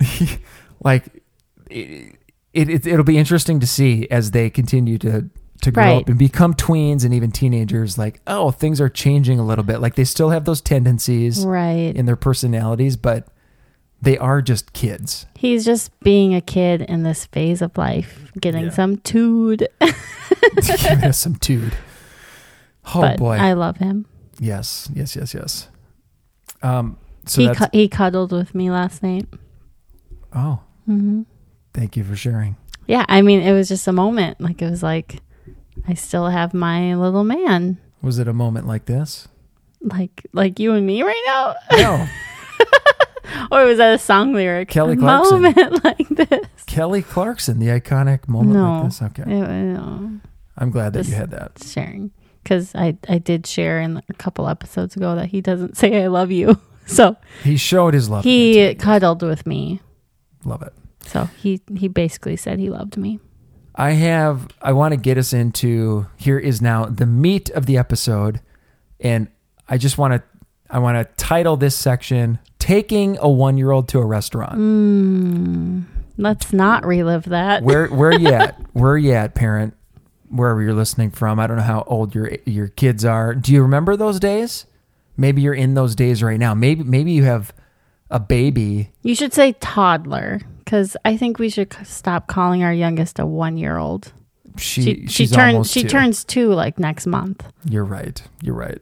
like 0.82 1.04
it, 2.56 2.68
it 2.68 2.86
it'll 2.86 3.04
be 3.04 3.18
interesting 3.18 3.60
to 3.60 3.66
see 3.66 4.08
as 4.10 4.30
they 4.32 4.48
continue 4.50 4.98
to 4.98 5.28
to 5.62 5.70
grow 5.70 5.82
Right. 5.84 6.02
up 6.02 6.08
and 6.08 6.18
become 6.18 6.54
tweens 6.54 7.04
and 7.04 7.14
even 7.14 7.30
teenagers 7.30 7.96
like 7.96 8.20
oh 8.26 8.50
things 8.50 8.80
are 8.80 8.88
changing 8.90 9.38
a 9.38 9.44
little 9.44 9.64
bit 9.64 9.78
like 9.80 9.94
they 9.94 10.04
still 10.04 10.30
have 10.30 10.44
those 10.44 10.60
tendencies 10.60 11.44
Right. 11.46 11.94
in 11.96 12.06
their 12.06 12.16
personalities 12.16 12.96
but 12.96 13.28
they 14.02 14.18
are 14.18 14.42
just 14.42 14.72
kids 14.74 15.26
He's 15.34 15.64
just 15.64 15.98
being 16.00 16.34
a 16.34 16.40
kid 16.40 16.82
in 16.82 17.02
this 17.02 17.24
phase 17.26 17.62
of 17.62 17.76
life, 17.78 18.30
getting 18.40 18.64
Yeah. 18.66 18.70
some 18.70 18.96
tood. 18.98 19.66
giving 19.80 21.04
us 21.04 21.18
some 21.18 21.34
dude. 21.34 21.72
Oh 22.94 23.00
but 23.00 23.18
boy! 23.18 23.36
I 23.36 23.52
love 23.54 23.78
him. 23.78 24.06
yes, 24.38 24.88
yes, 24.94 25.16
yes, 25.16 25.34
yes. 25.34 25.68
Um. 26.62 26.96
So 27.26 27.42
he 27.42 27.54
cu- 27.54 27.72
he 27.72 27.88
cuddled 27.88 28.32
with 28.32 28.54
me 28.54 28.70
last 28.70 29.02
night. 29.02 29.26
oh, 30.34 30.60
hmm 30.86 31.22
thank 31.76 31.96
you 31.96 32.02
for 32.04 32.16
sharing. 32.16 32.56
Yeah, 32.88 33.04
I 33.08 33.22
mean, 33.22 33.40
it 33.40 33.52
was 33.52 33.68
just 33.68 33.86
a 33.86 33.92
moment. 33.92 34.40
Like 34.40 34.60
it 34.62 34.70
was 34.70 34.82
like, 34.82 35.20
I 35.86 35.94
still 35.94 36.26
have 36.28 36.54
my 36.54 36.94
little 36.96 37.22
man, 37.24 37.78
Was 38.02 38.18
it 38.18 38.26
a 38.28 38.32
moment 38.32 38.66
like 38.66 38.86
this? 38.86 39.28
like 39.82 40.26
like 40.32 40.58
you 40.58 40.72
and 40.72 40.84
me 40.86 41.02
right 41.04 41.22
now, 41.26 41.54
No, 41.72 42.08
or 43.52 43.64
was 43.66 43.78
that 43.78 43.94
a 43.94 43.98
song 43.98 44.32
lyric? 44.32 44.68
Kelly 44.68 44.96
Clarkson. 44.96 45.44
a 45.44 45.52
moment 45.52 45.84
like 45.84 46.08
this. 46.08 46.46
Kelly 46.66 47.02
Clarkson, 47.02 47.58
the 47.60 47.66
iconic 47.68 48.26
moment 48.26 48.54
No. 48.56 48.72
like 48.80 48.84
this. 48.84 49.02
Okay, 49.02 49.22
It- 49.22 49.26
no, 49.48 50.20
I'm 50.56 50.70
glad 50.70 50.92
that 50.94 51.00
This- 51.00 51.10
you 51.10 51.14
had 51.14 51.30
that. 51.32 51.62
sharing 51.64 52.10
because 52.42 52.74
I 52.74 52.96
I 53.08 53.18
did 53.18 53.46
share 53.46 53.80
in 53.80 54.02
a 54.08 54.14
couple 54.14 54.48
episodes 54.48 54.96
ago 54.96 55.14
that 55.14 55.26
he 55.26 55.40
doesn't 55.40 55.76
say 55.80 56.02
I 56.02 56.06
love 56.08 56.30
you, 56.32 56.58
so 56.86 57.16
He 57.44 57.56
showed 57.56 57.94
his 57.94 58.08
love. 58.08 58.24
he 58.24 58.74
cuddled 58.76 59.22
with 59.22 59.46
me. 59.46 59.80
love 60.44 60.62
it. 60.62 60.72
So 61.06 61.28
he 61.40 61.60
he 61.76 61.88
basically 61.88 62.36
said 62.36 62.58
he 62.58 62.70
loved 62.70 62.96
me. 62.96 63.20
I 63.74 63.90
have. 63.90 64.48
I 64.62 64.72
want 64.72 64.92
to 64.92 64.96
get 64.96 65.18
us 65.18 65.32
into. 65.32 66.06
Here 66.16 66.38
is 66.38 66.62
now 66.62 66.86
the 66.86 67.06
meat 67.06 67.50
of 67.50 67.66
the 67.66 67.76
episode, 67.76 68.40
and 69.00 69.28
I 69.68 69.78
just 69.78 69.98
want 69.98 70.14
to. 70.14 70.22
I 70.68 70.78
want 70.78 70.96
to 70.96 71.14
title 71.22 71.56
this 71.56 71.76
section 71.76 72.38
"Taking 72.58 73.18
a 73.20 73.28
One-Year-Old 73.28 73.88
to 73.88 73.98
a 73.98 74.04
Restaurant." 74.04 74.54
Mm, 74.58 75.84
let's 76.16 76.52
not 76.52 76.84
relive 76.86 77.24
that. 77.24 77.62
where 77.62 77.86
where 77.88 78.12
you 78.12 78.28
at? 78.28 78.56
Where 78.72 78.96
you 78.96 79.12
at, 79.12 79.34
parent? 79.34 79.74
Wherever 80.28 80.60
you're 80.60 80.74
listening 80.74 81.10
from, 81.12 81.38
I 81.38 81.46
don't 81.46 81.56
know 81.56 81.62
how 81.62 81.84
old 81.86 82.14
your 82.14 82.30
your 82.44 82.68
kids 82.68 83.04
are. 83.04 83.34
Do 83.34 83.52
you 83.52 83.62
remember 83.62 83.96
those 83.96 84.18
days? 84.18 84.66
Maybe 85.16 85.40
you're 85.40 85.54
in 85.54 85.74
those 85.74 85.94
days 85.94 86.22
right 86.22 86.38
now. 86.38 86.52
Maybe 86.54 86.82
maybe 86.82 87.12
you 87.12 87.24
have 87.24 87.52
a 88.10 88.20
baby. 88.20 88.90
You 89.02 89.14
should 89.14 89.32
say 89.34 89.52
toddler 89.60 90.40
because 90.58 90.96
I 91.04 91.16
think 91.16 91.38
we 91.38 91.48
should 91.48 91.74
stop 91.84 92.26
calling 92.26 92.62
our 92.62 92.72
youngest 92.72 93.18
a 93.18 93.26
one 93.26 93.56
year 93.56 93.76
old. 93.78 94.12
She 94.58 94.82
She 94.82 95.06
she 95.06 95.26
turns 95.26 95.70
she 95.70 95.82
two. 95.82 95.88
turns 95.88 96.24
two 96.24 96.52
like 96.54 96.78
next 96.78 97.06
month. 97.06 97.44
You're 97.68 97.84
right. 97.84 98.22
You're 98.42 98.54
right. 98.54 98.78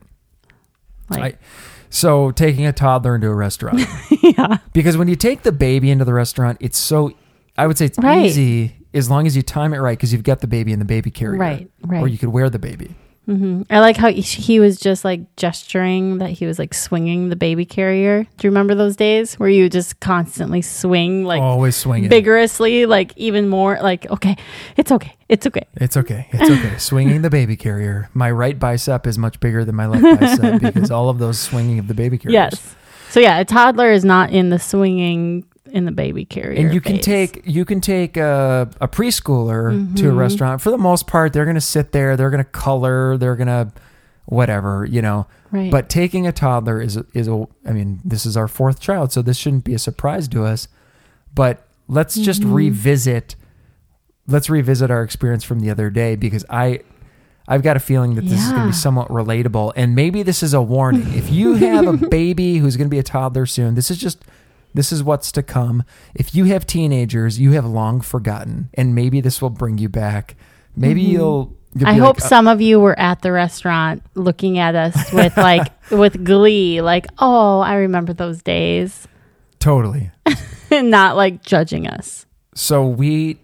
Like 1.11 1.35
I, 1.35 1.39
so 1.91 2.31
taking 2.31 2.67
a 2.67 2.73
toddler 2.73 3.15
into 3.15 3.29
a 3.29 3.35
restaurant 3.35 3.81
yeah, 4.23 4.59
because 4.73 4.97
when 4.97 5.07
you 5.09 5.17
take 5.17 5.43
the 5.43 5.53
baby 5.53 5.91
into 5.91 6.05
the 6.05 6.15
restaurant, 6.15 6.59
it's 6.61 6.79
so 6.79 7.13
I 7.59 7.67
would 7.67 7.77
say 7.79 7.87
it's 7.87 7.99
Right. 7.99 8.25
easy 8.27 8.77
as 8.95 9.11
long 9.11 9.27
as 9.27 9.37
you 9.37 9.43
time 9.43 9.75
it 9.75 9.79
right 9.79 9.97
because 9.99 10.13
you've 10.13 10.23
got 10.23 10.41
the 10.41 10.47
baby 10.47 10.73
in 10.73 10.79
the 10.79 10.85
baby 10.85 11.11
carrier, 11.11 11.39
right, 11.39 11.71
right. 11.83 12.03
Or 12.03 12.09
you 12.09 12.19
could 12.19 12.31
wear 12.31 12.49
the 12.51 12.59
baby. 12.59 12.95
Hmm 13.27 13.63
I 13.71 13.81
like 13.81 13.97
how 13.97 14.11
he- 14.11 14.21
he 14.21 14.61
was 14.61 14.79
just 14.79 15.05
like 15.05 15.21
gesturing 15.37 16.19
that 16.19 16.31
he 16.31 16.47
was 16.47 16.59
like 16.59 16.75
swinging 16.75 17.29
the 17.31 17.37
baby 17.37 17.65
carrier. 17.65 18.25
Do 18.25 18.47
you 18.47 18.51
remember 18.51 18.75
those 18.75 18.97
days 18.97 19.35
where 19.35 19.49
you 19.49 19.69
just 19.71 19.99
constantly 20.01 20.61
swing 20.63 21.25
like 21.25 21.41
Always 21.41 21.75
swinging. 21.77 22.11
vigorously, 22.11 22.87
like 22.87 23.13
even 23.17 23.49
more 23.49 23.79
like 23.83 24.11
okay, 24.11 24.37
it's 24.77 24.93
okay, 24.93 25.15
it's 25.29 25.47
okay. 25.47 25.67
It's 25.77 25.97
okay. 25.97 26.29
It's 26.33 26.51
okay. 26.51 26.77
swinging 26.79 27.23
the 27.23 27.31
baby 27.31 27.57
carrier. 27.57 28.11
My 28.15 28.31
right 28.31 28.59
bicep 28.59 29.07
is 29.07 29.17
much 29.17 29.41
bigger 29.41 29.65
than 29.65 29.75
my 29.75 29.87
left 29.87 30.21
bicep 30.21 30.61
because 30.61 30.91
all 30.91 31.09
of 31.09 31.19
those 31.19 31.39
swinging 31.39 31.79
of 31.79 31.89
the 31.89 31.95
baby 31.95 32.19
carrier. 32.19 32.35
Yes. 32.51 32.75
So 33.11 33.21
yeah, 33.21 33.39
a 33.39 33.45
toddler 33.45 33.93
is 33.93 34.05
not 34.05 34.31
in 34.33 34.51
the 34.51 34.59
swinging 34.59 35.45
in 35.73 35.85
the 35.87 35.93
baby 35.93 36.25
carrier. 36.25 36.61
and 36.61 36.75
you 36.75 36.81
can 36.81 36.97
phase. 36.97 37.05
take 37.05 37.43
you 37.47 37.65
can 37.65 37.81
take 37.81 38.17
a, 38.17 38.69
a 38.81 38.87
preschooler 38.89 39.71
to 39.97 40.09
a 40.09 40.13
Mhm. 40.13 40.17
restaurant 40.19 40.61
for 40.61 40.71
the 40.71 40.79
most 40.79 41.07
part 41.07 41.33
they're 41.33 41.45
going 41.47 41.55
to 41.55 41.61
sit 41.61 41.93
there 41.93 42.17
they're 42.17 42.31
going 42.31 42.45
to 42.45 42.51
color 42.51 43.17
they're 43.17 43.35
going 43.37 43.47
to 43.49 43.73
whatever 44.27 44.85
you 44.85 45.01
know 45.03 45.27
right. 45.53 45.71
but 45.71 45.89
taking 45.89 46.27
a 46.27 46.33
toddler 46.33 46.81
is 46.81 46.99
is 47.15 47.29
a 47.29 47.47
i 47.67 47.73
mean 47.73 48.01
this 48.05 48.25
is 48.27 48.37
our 48.37 48.49
fourth 48.49 48.79
child 48.81 49.11
so 49.13 49.23
this 49.23 49.37
shouldn't 49.37 49.65
be 49.65 49.75
a 49.75 49.79
surprise 49.79 50.29
to 50.29 50.45
us 50.45 50.69
but 51.35 51.67
let's 51.89 52.15
just 52.15 52.43
Mhm. 52.43 52.55
revisit 52.55 53.35
let's 54.27 54.49
revisit 54.51 54.91
our 54.91 55.03
experience 55.03 55.45
from 55.45 55.61
the 55.61 55.71
other 55.71 55.91
day 55.91 56.15
because 56.17 56.45
i 56.51 56.81
I've 57.47 57.63
got 57.63 57.77
a 57.77 57.81
feeling 57.81 58.15
that 58.15 58.23
this 58.25 58.41
is 58.43 58.49
going 58.53 58.63
to 58.63 58.67
be 58.69 58.73
somewhat 58.73 59.09
relatable. 59.09 59.75
And 59.77 59.95
maybe 59.95 60.23
this 60.23 60.43
is 60.43 60.55
a 60.55 60.63
warning. 60.63 61.03
if 61.13 61.31
you 61.31 61.57
have 61.57 61.87
a 61.87 61.93
baby 62.09 62.57
who's 62.57 62.79
going 62.79 62.87
to 62.87 62.91
be 62.91 62.99
a 62.99 63.03
toddler 63.03 63.45
soon, 63.45 63.75
this 63.75 63.91
is 63.91 63.99
just 63.99 64.25
this 64.75 64.93
is 64.93 65.03
what's 65.03 65.31
to 65.33 65.43
come. 65.43 65.85
If 66.15 66.35
you 66.35 66.45
have 66.47 66.67
teenagers, 66.67 67.39
you 67.41 67.53
have 67.53 67.65
long 67.65 68.01
forgotten, 68.01 68.69
and 68.75 68.95
maybe 68.95 69.21
this 69.21 69.41
will 69.41 69.51
bring 69.51 69.79
you 69.79 69.89
back. 69.89 70.37
Maybe 70.77 71.05
Mhm. 71.05 71.09
you'll. 71.13 71.57
you'll 71.77 71.89
I 71.89 71.93
hope 71.95 72.17
like, 72.17 72.25
uh, 72.25 72.29
some 72.29 72.47
of 72.49 72.61
you 72.61 72.79
were 72.81 72.99
at 72.99 73.23
the 73.23 73.31
restaurant 73.33 74.03
looking 74.15 74.59
at 74.59 74.75
us 74.75 75.13
with 75.13 75.37
like 75.39 75.67
with 75.91 76.25
glee, 76.25 76.81
like, 76.81 77.07
oh, 77.19 77.61
I 77.61 77.75
remember 77.77 78.13
those 78.13 78.43
days, 78.43 79.07
totally. 79.61 80.11
and 80.71 80.91
not 80.99 81.17
like 81.17 81.43
judging 81.43 81.87
us. 81.87 82.27
So 82.55 82.87
we, 82.87 83.39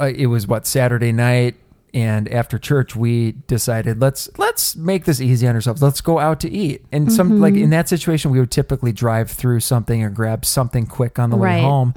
uh, 0.00 0.10
it 0.14 0.26
was 0.26 0.46
what 0.46 0.66
Saturday 0.66 1.12
night, 1.12 1.54
and 1.94 2.28
after 2.32 2.58
church 2.58 2.94
we 2.96 3.32
decided 3.46 4.00
let's 4.00 4.28
let's 4.38 4.76
make 4.76 5.04
this 5.04 5.20
easy 5.20 5.46
on 5.46 5.54
ourselves. 5.54 5.82
Let's 5.82 6.00
go 6.00 6.18
out 6.18 6.40
to 6.40 6.50
eat. 6.50 6.84
And 6.92 7.12
some 7.12 7.32
Mhm. 7.32 7.40
like 7.40 7.54
in 7.54 7.70
that 7.70 7.88
situation, 7.88 8.30
we 8.30 8.38
would 8.40 8.50
typically 8.50 8.92
drive 8.92 9.30
through 9.30 9.60
something 9.60 10.02
or 10.02 10.10
grab 10.10 10.44
something 10.44 10.86
quick 10.86 11.18
on 11.18 11.30
the 11.30 11.36
way 11.36 11.60
home. 11.60 11.94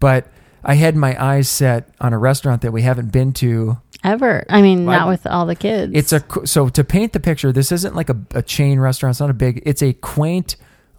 But 0.00 0.26
I 0.64 0.74
had 0.74 0.94
my 0.96 1.20
eyes 1.22 1.48
set 1.48 1.88
on 2.00 2.12
a 2.12 2.18
restaurant 2.18 2.62
that 2.62 2.72
we 2.72 2.82
haven't 2.82 3.10
been 3.12 3.32
to 3.34 3.78
Ever? 4.04 4.44
I 4.50 4.62
mean, 4.62 4.84
Well, 4.84 4.98
not 4.98 5.08
with 5.08 5.26
all 5.28 5.46
the 5.46 5.54
kids. 5.54 5.92
It's 5.94 6.12
a 6.12 6.22
so 6.44 6.68
to 6.70 6.82
paint 6.82 7.12
the 7.12 7.20
picture. 7.20 7.52
This 7.52 7.70
isn't 7.70 7.94
like 7.94 8.10
a, 8.10 8.16
a 8.34 8.42
chain 8.42 8.80
restaurant. 8.80 9.12
It's 9.12 9.20
not 9.20 9.30
a 9.30 9.34
big. 9.34 9.62
It's 9.64 9.80
a 9.80 9.92
quaint 9.92 10.56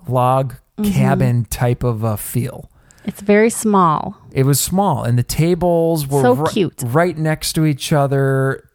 log 0.07 0.55
Mhm. 0.79 0.91
cabin 0.93 1.45
type 1.49 1.83
of 1.83 2.03
a 2.03 2.15
feel. 2.15 2.69
It's 3.05 3.21
very 3.21 3.49
small. 3.49 4.17
It 4.31 4.45
was 4.45 4.59
small, 4.59 5.03
and 5.03 5.17
the 5.17 5.23
tables 5.23 6.07
were 6.07 6.21
So 6.21 6.33
ri- 6.33 6.49
cute. 6.51 6.81
right 6.85 7.17
next 7.17 7.53
to 7.53 7.65
each 7.65 7.91
other. 7.93 8.69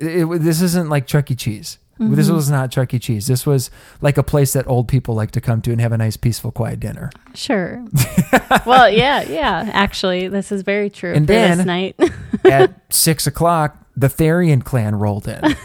It, 0.00 0.24
it- 0.30 0.42
this 0.42 0.60
isn't 0.62 0.88
like 0.88 1.06
Chuck 1.06 1.30
E. 1.30 1.34
Cheese. 1.34 1.78
This 1.98 2.28
Mhm. 2.28 2.34
was 2.34 2.50
not 2.50 2.70
Chuck 2.70 2.92
E. 2.92 2.98
Cheese. 2.98 3.26
This 3.26 3.46
was 3.46 3.70
like 4.02 4.18
a 4.18 4.22
place 4.22 4.52
that 4.52 4.66
old 4.68 4.86
people 4.86 5.14
like 5.14 5.30
to 5.30 5.40
come 5.40 5.62
to 5.62 5.72
and 5.72 5.80
have 5.80 5.92
a 5.92 5.96
nice, 5.96 6.18
peaceful, 6.18 6.50
quiet 6.50 6.78
dinner. 6.78 7.10
Sure. 7.34 7.82
well, 8.66 8.90
yeah, 8.90 9.22
yeah. 9.22 9.70
Actually, 9.72 10.28
this 10.28 10.52
is 10.52 10.60
very 10.60 10.90
true 10.90 11.14
And 11.14 11.26
then- 11.26 11.56
this 11.56 11.66
night. 11.66 11.96
At 12.44 12.74
six 12.92 13.26
o'clock, 13.26 13.78
the 13.96 14.08
Therrien 14.08 14.62
clan 14.62 14.96
rolled 14.96 15.26
in. 15.26 15.56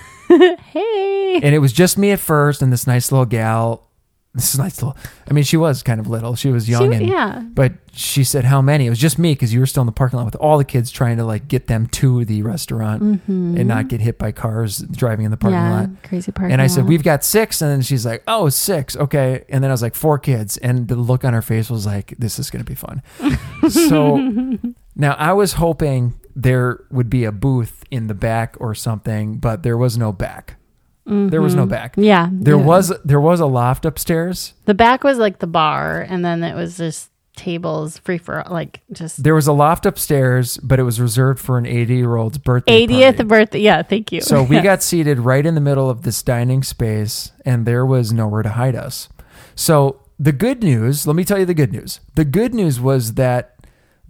hey. 0.71 1.39
and 1.43 1.53
it 1.53 1.59
was 1.59 1.73
just 1.73 1.97
me 1.97 2.11
at 2.11 2.19
first 2.21 2.61
and 2.61 2.71
this 2.71 2.87
nice 2.87 3.11
little 3.11 3.25
gal 3.25 3.89
this 4.33 4.53
is 4.53 4.59
nice 4.59 4.81
little 4.81 4.95
i 5.29 5.33
mean 5.33 5.43
she 5.43 5.57
was 5.57 5.83
kind 5.83 5.99
of 5.99 6.07
little 6.07 6.35
she 6.35 6.49
was 6.49 6.69
young 6.69 6.91
She- 6.91 6.97
and 6.97 7.07
yeah. 7.07 7.39
but 7.53 7.73
she 7.91 8.23
said 8.23 8.45
how 8.45 8.61
many 8.61 8.87
it 8.87 8.89
was 8.89 8.97
just 8.99 9.19
me 9.19 9.33
because 9.33 9.53
you 9.53 9.59
were 9.59 9.65
still 9.65 9.81
in 9.81 9.85
the 9.87 9.91
parking 9.91 10.17
lot 10.17 10.25
with 10.25 10.35
all 10.37 10.57
the 10.57 10.63
kids 10.63 10.89
trying 10.89 11.17
to 11.17 11.25
like 11.25 11.49
get 11.49 11.67
them 11.67 11.87
to 11.87 12.23
the 12.25 12.41
restaurant 12.41 13.03
Mm-hmm. 13.03 13.57
and 13.57 13.67
not 13.67 13.89
get 13.89 13.99
hit 13.99 14.17
by 14.17 14.31
cars 14.31 14.79
driving 14.79 15.25
in 15.25 15.31
the 15.31 15.37
parking 15.37 15.59
yeah, 15.59 15.79
lot 15.81 15.89
crazy 16.03 16.31
parking 16.31 16.49
lot. 16.51 16.53
and 16.53 16.61
i 16.61 16.67
said 16.67 16.81
lot. 16.83 16.89
we've 16.89 17.03
got 17.03 17.23
six 17.25 17.61
and 17.61 17.69
then 17.69 17.81
she's 17.81 18.05
like 18.05 18.23
oh 18.27 18.47
six 18.49 18.95
okay 18.95 19.43
and 19.49 19.61
then 19.63 19.69
i 19.69 19.73
was 19.73 19.81
like 19.81 19.95
four 19.95 20.17
kids 20.17 20.57
and 20.57 20.87
the 20.87 20.95
look 20.95 21.25
on 21.25 21.33
her 21.33 21.41
face 21.41 21.69
was 21.69 21.85
like 21.85 22.13
this 22.17 22.39
is 22.39 22.49
going 22.49 22.63
to 22.63 22.69
be 22.69 22.75
fun 22.75 23.01
so 23.69 24.17
now 24.95 25.13
i 25.15 25.33
was 25.33 25.53
hoping 25.53 26.13
there 26.35 26.83
would 26.89 27.09
be 27.09 27.25
a 27.25 27.31
booth 27.31 27.83
in 27.91 28.07
the 28.07 28.13
back 28.13 28.55
or 28.59 28.73
something 28.73 29.37
but 29.37 29.63
there 29.63 29.77
was 29.77 29.97
no 29.97 30.11
back 30.13 30.55
there 31.05 31.41
was 31.41 31.55
no 31.55 31.65
Mhm. 31.65 31.69
back 31.69 31.93
Yeah. 31.97 32.29
there 32.31 32.57
yeah. 32.57 32.63
was 32.63 32.93
there 33.03 33.19
was 33.21 33.39
a 33.39 33.45
loft 33.45 33.85
upstairs. 33.85 34.53
the 34.65 34.73
back 34.73 35.03
was 35.03 35.17
like 35.17 35.39
the 35.39 35.47
bar, 35.47 36.05
and 36.07 36.23
then 36.23 36.43
it 36.43 36.55
was 36.55 36.77
just 36.77 37.09
tables 37.35 37.97
free 37.99 38.17
for 38.17 38.43
like 38.49 38.81
just 38.91 39.23
There 39.23 39.33
was 39.33 39.47
a 39.47 39.53
loft 39.53 39.85
upstairs, 39.85 40.57
but 40.57 40.79
it 40.79 40.83
was 40.83 40.99
reserved 40.99 41.39
for 41.39 41.57
an 41.57 41.65
80 41.65 41.95
year 41.95 42.15
old's 42.17 42.37
birthday. 42.37 42.85
80th 42.85 43.15
party. 43.17 43.23
birthday. 43.23 43.59
Yeah, 43.61 43.81
thank 43.83 44.11
you. 44.11 44.21
So 44.21 44.43
we 44.43 44.59
got 44.69 44.83
seated 44.83 45.19
right 45.19 45.45
in 45.45 45.55
the 45.55 45.61
middle 45.61 45.89
of 45.89 46.03
this 46.03 46.21
dining 46.21 46.61
space, 46.61 47.31
and 47.45 47.65
there 47.65 47.85
was 47.85 48.11
nowhere 48.13 48.43
to 48.43 48.49
hide 48.49 48.75
us. 48.75 49.07
So 49.55 49.97
the 50.19 50.31
good 50.33 50.61
news, 50.61 51.07
let 51.07 51.15
me 51.15 51.23
tell 51.23 51.39
you 51.39 51.45
the 51.45 51.53
good 51.55 51.71
news. 51.71 51.99
The 52.15 52.25
good 52.25 52.53
news 52.53 52.79
was 52.79 53.13
that 53.13 53.55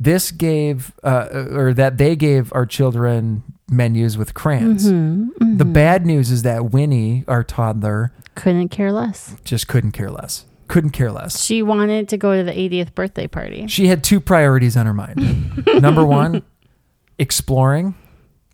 this 0.01 0.31
gave, 0.31 0.93
uh, 1.03 1.27
or 1.51 1.73
that 1.73 1.97
they 1.99 2.15
gave 2.15 2.51
our 2.53 2.65
children 2.65 3.43
menus 3.69 4.17
with 4.17 4.33
crayons. 4.33 4.91
Mhm, 4.91 5.29
The 5.57 5.63
mhm. 5.65 5.73
bad 5.73 6.05
news 6.07 6.31
is 6.31 6.41
that 6.41 6.71
Winnie, 6.71 7.23
our 7.27 7.43
toddler, 7.43 8.11
couldn't 8.35 8.69
care 8.69 8.91
less. 8.91 9.35
just 9.43 9.67
couldn't 9.67 9.91
care 9.91 10.09
less. 10.09 10.45
Couldn't 10.67 10.89
care 10.91 11.11
less. 11.11 11.43
She 11.43 11.61
wanted 11.61 12.09
to 12.09 12.17
go 12.17 12.35
to 12.35 12.43
the 12.43 12.51
80th 12.57 12.95
birthday 12.95 13.27
party. 13.27 13.67
She 13.67 13.87
had 13.87 14.03
two 14.03 14.19
priorities 14.19 14.75
on 14.75 14.85
her 14.87 14.93
mind. 14.93 15.63
number 15.81 16.03
one, 16.05 16.41
exploring, 17.19 17.93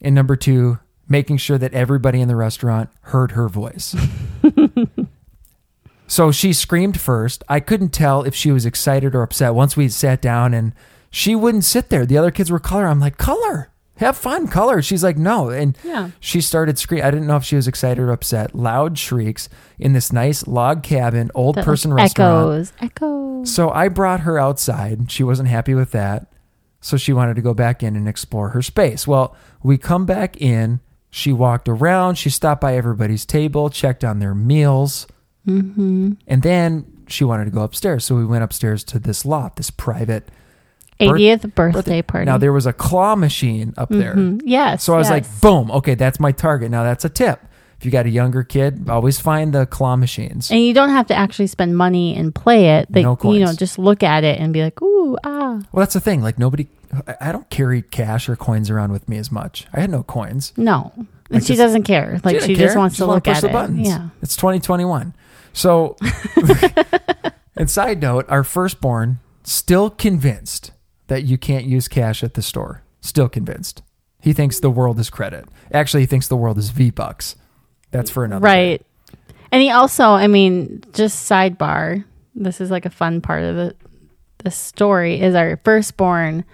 and 0.02 0.14
number 0.14 0.36
two, 0.36 0.80
making 1.08 1.38
sure 1.38 1.58
that 1.58 1.74
everybody 1.74 2.20
in 2.20 2.28
the 2.28 2.36
restaurant 2.36 2.90
heard 3.02 3.32
her 3.32 3.48
voice. 3.48 3.96
so 6.08 6.32
she 6.32 6.54
screamed 6.54 7.00
first. 7.00 7.44
I 7.48 7.60
couldn't 7.60 7.90
tell 7.90 8.24
if 8.24 8.36
she 8.36 8.52
was 8.52 8.66
excited 8.66 9.16
or 9.16 9.22
upset 9.24 9.54
once 9.54 9.78
we 9.78 9.88
sat 9.90 10.22
down 10.22 10.54
and 10.54 10.74
she 11.10 11.36
wouldn't 11.36 11.64
sit 11.64 11.90
there. 11.90 12.06
The 12.06 12.18
other 12.18 12.32
kids 12.32 12.52
were 12.52 12.60
color. 12.60 12.86
I'm 12.88 13.00
like, 13.00 13.18
color, 13.18 13.72
have 13.98 14.16
fun, 14.18 14.48
color. 14.48 14.82
She's 14.82 15.04
like, 15.04 15.18
no. 15.18 15.50
And 15.50 15.78
Yeah. 15.84 16.12
she 16.20 16.42
started 16.42 16.78
screaming. 16.78 17.06
I 17.06 17.12
didn't 17.12 17.28
know 17.28 17.38
if 17.38 17.44
she 17.44 17.56
was 17.56 17.68
excited 17.68 18.00
or 18.02 18.12
upset. 18.12 18.54
Loud 18.56 18.98
shrieks 19.00 19.50
in 19.80 19.94
this 19.94 20.12
nice 20.14 20.46
log 20.48 20.84
cabin, 20.84 21.32
old 21.34 21.56
That, 21.56 21.62
like, 21.62 21.66
person 21.66 21.94
restaurant. 21.94 22.54
Echoes. 22.54 22.74
Echoes. 22.80 23.54
So 23.54 23.70
I 23.72 23.88
brought 23.88 24.22
her 24.22 24.38
outside. 24.38 25.12
She 25.12 25.24
wasn't 25.24 25.50
happy 25.50 25.74
with 25.74 25.92
that. 25.92 26.28
So 26.80 26.96
she 26.98 27.12
wanted 27.14 27.36
to 27.38 27.42
go 27.42 27.54
back 27.56 27.82
in 27.82 27.96
and 27.96 28.08
explore 28.08 28.50
her 28.50 28.62
space. 28.62 29.08
Well, 29.08 29.36
we 29.64 29.78
come 29.78 30.06
back 30.06 30.40
in. 30.40 30.80
She 31.10 31.34
walked 31.34 31.68
around. 31.68 32.16
She 32.16 32.30
stopped 32.30 32.62
by 32.62 32.76
everybody's 32.76 33.26
table, 33.26 33.70
checked 33.70 34.04
on 34.04 34.20
their 34.20 34.36
meals, 34.36 35.08
Mm-hmm. 35.48 36.12
and 36.28 36.44
then 36.44 36.86
she 37.08 37.24
wanted 37.24 37.46
to 37.46 37.52
go 37.52 37.62
upstairs. 37.62 38.04
So 38.04 38.16
we 38.16 38.26
went 38.26 38.44
upstairs 38.44 38.84
to 38.86 39.00
this 39.00 39.26
lot, 39.26 39.56
this 39.56 39.70
private 39.70 40.28
80th 41.00 41.54
birthday, 41.56 42.02
party. 42.02 42.26
Now 42.26 42.38
there 42.38 42.54
was 42.54 42.66
a 42.66 42.74
claw 42.74 43.16
machine 43.16 43.74
up 43.78 43.90
there. 43.90 44.16
Mhm. 44.16 44.42
Yes. 44.46 44.84
So 44.84 44.94
I 44.94 44.98
was 44.98 45.10
yes. 45.10 45.12
like, 45.12 45.42
boom, 45.42 45.72
okay, 45.72 45.96
that's 45.96 46.20
my 46.20 46.32
target. 46.32 46.72
Now 46.72 46.84
that's 46.84 47.06
a 47.06 47.10
tip. 47.10 47.40
If 47.80 47.86
you 47.86 47.92
got 47.92 48.08
a 48.08 48.10
younger 48.10 48.44
kid, 48.44 48.90
always 48.90 49.20
find 49.20 49.54
the 49.54 49.68
claw 49.68 49.96
machines. 49.96 50.50
And 50.50 50.60
you 50.60 50.74
don't 50.74 50.90
have 50.90 51.06
to 51.08 51.16
actually 51.16 51.46
spend 51.46 51.78
money 51.78 52.16
and 52.16 52.34
play 52.34 52.78
it. 52.80 52.88
They, 52.92 53.04
No 53.04 53.16
you 53.24 53.40
know, 53.46 53.54
just 53.54 53.78
look 53.78 54.02
at 54.02 54.24
it 54.24 54.40
and 54.40 54.52
be 54.52 54.64
like, 54.64 54.82
ooh, 54.82 55.16
ah. 55.24 55.60
Well, 55.72 55.82
that's 55.82 55.94
the 55.94 56.00
thing. 56.00 56.24
Like 56.24 56.40
nobody, 56.40 56.68
I- 57.22 57.32
don't 57.32 57.48
carry 57.52 57.84
cash 57.84 58.28
or 58.30 58.36
coins 58.36 58.72
around 58.72 58.92
with 58.94 59.08
me 59.08 59.18
as 59.18 59.32
much. 59.32 59.68
I 59.74 59.80
had 59.82 59.92
no 59.92 60.02
coins. 60.02 60.54
No. 60.58 60.92
Like 60.96 61.08
And 61.30 61.44
she 61.44 61.50
just- 61.50 61.60
doesn't 61.60 61.84
care. 61.84 62.20
Like 62.24 62.40
she, 62.42 62.56
care. 62.56 62.66
just 62.66 62.78
wants 62.78 62.98
to 62.98 63.04
wanna 63.06 63.18
look 63.18 63.28
at 63.28 63.42
the 63.42 63.50
it. 63.50 63.54
buttons. 63.54 63.88
Yeah. 63.88 64.10
It's 64.24 64.36
2021. 64.36 65.14
So, 65.54 65.98
and 67.56 67.70
side 67.70 68.02
note, 68.02 68.26
our 68.28 68.44
firstborn 68.44 69.20
still 69.44 69.90
convinced 69.92 70.72
that 71.08 71.24
you 71.24 71.38
can't 71.38 71.66
use 71.66 71.88
cash 71.88 72.24
at 72.24 72.34
the 72.34 72.42
store. 72.42 72.84
Still 73.02 73.30
convinced. 73.30 73.82
He 74.22 74.34
thinks 74.34 74.60
the 74.60 74.70
world 74.70 75.00
is 75.00 75.10
credit. 75.10 75.46
Actually, 75.72 76.02
he 76.02 76.08
thinks 76.08 76.28
the 76.28 76.36
world 76.36 76.58
is 76.58 76.70
V 76.70 76.90
bucks. 76.90 77.36
That's 77.92 78.10
for 78.10 78.26
another. 78.26 78.46
day. 78.46 78.72
Right. 78.72 78.86
And 79.52 79.62
he 79.62 79.70
also, 79.70 80.04
I 80.10 80.28
mean, 80.28 80.84
just 80.94 81.30
sidebar. 81.30 82.04
This 82.36 82.60
is 82.60 82.70
like 82.70 82.86
a 82.86 82.90
fun 82.90 83.22
part 83.22 83.44
of 83.44 83.56
the 83.56 83.76
the 84.44 84.52
story 84.52 85.20
is 85.20 85.36
our 85.36 85.58
firstborn 85.64 86.46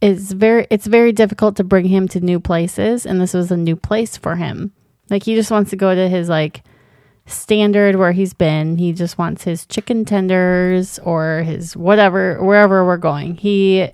is 0.00 0.32
very 0.32 0.66
it's 0.70 0.86
very 0.86 1.12
difficult 1.12 1.56
to 1.56 1.64
bring 1.64 1.86
him 1.86 2.06
to 2.08 2.20
new 2.20 2.38
places 2.38 3.06
and 3.06 3.20
this 3.20 3.34
was 3.34 3.50
a 3.50 3.56
new 3.56 3.76
place 3.76 4.16
for 4.16 4.36
him. 4.36 4.72
Like 5.08 5.24
he 5.24 5.34
just 5.34 5.50
wants 5.50 5.70
to 5.70 5.76
go 5.76 5.94
to 5.94 6.08
his 6.08 6.28
like 6.28 6.62
standard 7.30 7.96
where 7.96 8.12
he's 8.12 8.34
been. 8.34 8.76
He 8.78 8.92
just 8.92 9.18
wants 9.18 9.44
his 9.44 9.66
chicken 9.66 10.04
tenders 10.04 10.98
or 11.00 11.42
his 11.42 11.76
whatever 11.76 12.42
wherever 12.42 12.84
we're 12.84 12.96
going. 12.96 13.36
He 13.36 13.88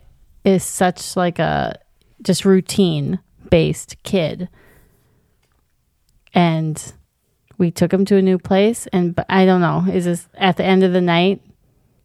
is 0.44 0.64
such 0.64 1.16
like 1.16 1.38
a 1.38 1.78
just 2.22 2.44
routine 2.44 3.20
based 3.50 4.02
kid. 4.02 4.48
And 6.34 6.92
we 7.58 7.70
took 7.70 7.92
him 7.92 8.04
to 8.06 8.16
a 8.16 8.22
new 8.22 8.38
place 8.38 8.86
and 8.88 9.18
I 9.28 9.46
don't 9.46 9.60
know, 9.60 9.86
is 9.90 10.04
this 10.04 10.28
at 10.34 10.56
the 10.56 10.64
end 10.64 10.82
of 10.82 10.92
the 10.92 11.00
night 11.00 11.40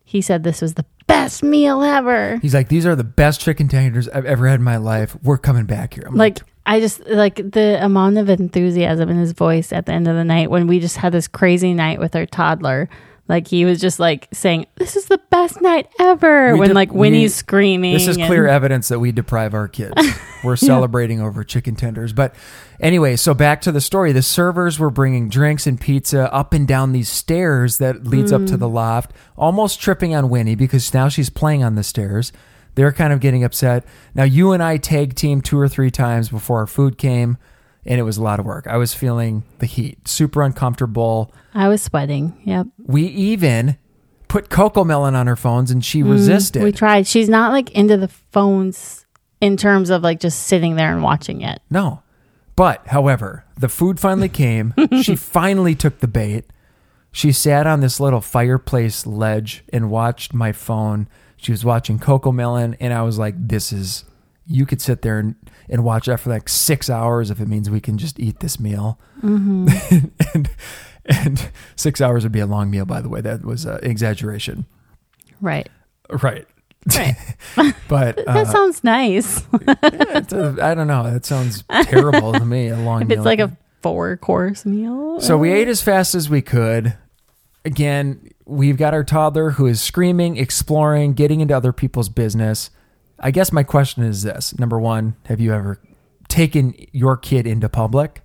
he 0.04 0.22
said 0.22 0.44
this 0.44 0.62
was 0.62 0.74
the 0.74 0.86
best 1.08 1.42
meal 1.42 1.82
ever. 1.82 2.38
He's 2.42 2.54
like, 2.54 2.68
these 2.68 2.86
are 2.86 2.96
the 2.96 3.04
best 3.04 3.40
chicken 3.40 3.70
tenders 3.70 4.10
I've 4.10 4.26
ever 4.26 4.48
had 4.48 4.60
in 4.60 4.64
my 4.64 4.78
life. 4.78 5.16
We're 5.24 5.38
coming 5.38 5.66
back 5.66 5.94
here. 5.94 6.04
I'm 6.06 6.16
like 6.16 6.40
I 6.66 6.80
just 6.80 7.06
like 7.08 7.36
the 7.36 7.84
amount 7.84 8.18
of 8.18 8.30
enthusiasm 8.30 9.10
in 9.10 9.18
his 9.18 9.32
voice 9.32 9.74
at 9.74 9.86
the 9.86 9.94
end 9.94 10.08
of 10.08 10.16
the 10.16 10.24
night 10.24 10.50
when 10.52 10.68
we 10.68 10.80
just 10.80 10.98
had 10.98 11.12
this 11.12 11.28
crazy 11.28 11.74
night 11.74 12.00
with 12.00 12.16
our 12.16 12.26
toddler. 12.26 12.90
Like 13.28 13.48
he 13.48 13.64
was 13.64 13.80
just 13.80 14.00
like 14.00 14.28
saying, 14.34 14.66
"This 14.76 14.98
is 14.98 15.06
the 15.06 15.20
best 15.30 15.62
night 15.62 15.88
ever." 16.00 16.54
We 16.54 16.60
when 16.60 16.70
did- 16.70 16.76
like 16.76 16.92
we- 16.92 17.00
Winnie's 17.00 17.34
screaming. 17.34 17.94
This 17.94 18.08
is 18.08 18.18
and- 18.18 18.26
clear 18.26 18.46
evidence 18.46 18.90
that 18.90 19.00
we 19.00 19.12
deprive 19.12 19.54
our 19.54 19.68
kids. 19.68 19.94
We're 20.44 20.58
celebrating 20.58 21.22
over 21.22 21.44
chicken 21.44 21.76
tenders. 21.76 22.14
But 22.14 22.36
anyway, 22.80 23.16
so 23.16 23.34
back 23.34 23.62
to 23.62 23.72
the 23.72 23.80
story. 23.80 24.12
The 24.12 24.22
servers 24.22 24.80
were 24.80 24.90
bringing 24.90 25.30
drinks 25.30 25.66
and 25.66 25.80
pizza 25.80 26.34
up 26.34 26.54
and 26.54 26.68
down 26.68 26.92
these 26.92 27.10
stairs 27.10 27.78
that 27.78 28.06
leads 28.06 28.32
up 28.32 28.46
to 28.48 28.56
mm. 28.56 28.60
the 28.60 28.68
loft, 28.68 29.14
almost 29.38 29.80
tripping 29.80 30.14
on 30.14 30.30
Winnie 30.30 30.56
because 30.56 30.94
now 30.94 31.08
she's 31.08 31.30
playing 31.30 31.64
on 31.64 31.76
the 31.76 31.84
stairs. 31.84 32.34
They're 32.76 32.92
kind 32.92 33.12
of 33.14 33.20
getting 33.20 33.44
upset. 33.44 33.86
Now, 34.16 34.24
you 34.24 34.52
and 34.54 34.64
I 34.64 34.78
tag 34.78 35.16
team 35.16 35.42
two 35.42 35.60
or 35.60 35.68
three 35.68 35.92
times 35.92 36.30
before 36.30 36.60
our 36.60 36.68
food 36.68 36.98
came, 36.98 37.38
and 37.86 38.00
it 38.00 38.04
was 38.04 38.18
a 38.18 38.24
lot 38.24 38.40
of 38.40 38.46
work. 38.46 38.68
I 38.68 38.78
was 38.78 38.94
feeling 38.94 39.44
the 39.60 39.66
heat, 39.66 40.08
super 40.08 40.42
uncomfortable. 40.42 41.34
I 41.54 41.68
was 41.68 41.82
sweating. 41.82 42.40
Yep. 42.46 42.68
We 42.86 43.04
even 43.04 43.78
put 44.28 44.50
CoComelon 44.50 45.14
on 45.14 45.28
her 45.28 45.36
phones, 45.36 45.72
and 45.72 45.84
she 45.84 46.02
resisted. 46.04 46.62
Mm, 46.62 46.66
We 46.66 46.72
tried. 46.72 47.08
She's 47.08 47.28
not 47.30 47.52
like 47.52 47.70
into 47.72 47.98
the 47.98 48.08
phones 48.08 49.06
in 49.42 49.58
terms 49.58 49.90
of 49.90 50.04
like 50.04 50.20
just 50.20 50.44
sitting 50.44 50.76
there 50.76 50.94
and 50.94 51.04
watching 51.04 51.42
it. 51.42 51.62
No. 51.70 52.04
But, 52.56 52.88
however, 52.88 53.44
the 53.58 53.70
food 53.70 54.00
finally 54.00 54.30
came. 54.44 54.74
she 55.02 55.16
finally 55.16 55.74
took 55.76 56.00
the 56.00 56.08
bait. 56.08 56.46
She 57.12 57.32
sat 57.34 57.68
on 57.68 57.82
this 57.82 58.00
little 58.00 58.22
fireplace 58.22 59.06
ledge 59.06 59.64
and 59.74 59.90
watched 59.90 60.34
my 60.34 60.52
phone. 60.54 61.10
She 61.42 61.52
was 61.52 61.66
watching 61.66 61.98
CoComelon, 61.98 62.78
and 62.80 62.94
I 62.94 63.02
was 63.02 63.18
like, 63.18 63.34
this 63.36 63.74
is, 63.74 64.06
you 64.46 64.68
could 64.68 64.80
sit 64.80 65.02
there 65.02 65.18
and, 65.18 65.34
and 65.68 65.84
watch 65.84 66.06
that 66.06 66.20
for 66.20 66.30
like 66.30 66.48
six 66.48 66.88
hours 66.88 67.32
if 67.32 67.42
it 67.42 67.48
means 67.48 67.68
we 67.68 67.82
can 67.82 67.98
just 67.98 68.20
eat 68.20 68.42
this 68.42 68.60
meal. 68.60 69.00
Mm-hmm. 69.24 70.06
and, 70.36 70.50
and 71.06 71.52
six 71.76 72.00
hours 72.00 72.22
would 72.22 72.32
be 72.32 72.42
a 72.42 72.46
long 72.46 72.70
meal, 72.70 72.86
by 72.86 73.02
the 73.02 73.10
way. 73.10 73.22
That 73.22 73.44
was 73.44 73.66
an 73.66 73.80
exaggeration. 73.82 74.66
Right. 75.42 75.68
Right. 76.12 76.48
Right. 76.96 77.16
But 77.88 78.16
that 78.26 78.28
uh, 78.28 78.46
sounds 78.46 78.84
nice. 78.84 79.44
it's 79.52 80.32
a, 80.34 80.56
I 80.62 80.74
don't 80.76 80.88
know. 80.88 81.12
That 81.12 81.26
sounds 81.26 81.64
terrible 81.84 82.34
to 82.34 82.46
me. 82.46 82.70
A 82.70 82.78
long 82.78 83.02
if 83.02 83.08
meal. 83.10 83.18
it's 83.18 83.26
like 83.26 83.40
a 83.40 83.58
four 83.82 84.16
course 84.16 84.66
meal. 84.66 85.20
So 85.20 85.38
we 85.38 85.52
uh, 85.52 85.56
ate 85.56 85.68
as 85.68 85.82
fast 85.82 86.16
as 86.16 86.30
we 86.30 86.42
could. 86.42 86.96
Again, 87.66 88.30
we've 88.52 88.78
got 88.78 88.94
our 88.94 89.04
toddler 89.04 89.52
who 89.52 89.66
is 89.66 89.82
screaming, 89.82 90.38
exploring, 90.38 91.14
getting 91.14 91.40
into 91.42 91.56
other 91.56 91.72
people's 91.74 92.10
business. 92.10 92.70
I 93.20 93.32
guess 93.32 93.52
my 93.52 93.64
question 93.64 94.04
is 94.04 94.24
this 94.24 94.58
number 94.60 94.80
one, 94.80 95.16
have 95.26 95.40
you 95.40 95.54
ever 95.54 95.80
taken 96.28 96.74
your 96.92 97.18
kid 97.18 97.48
into 97.48 97.70
public 97.70 98.22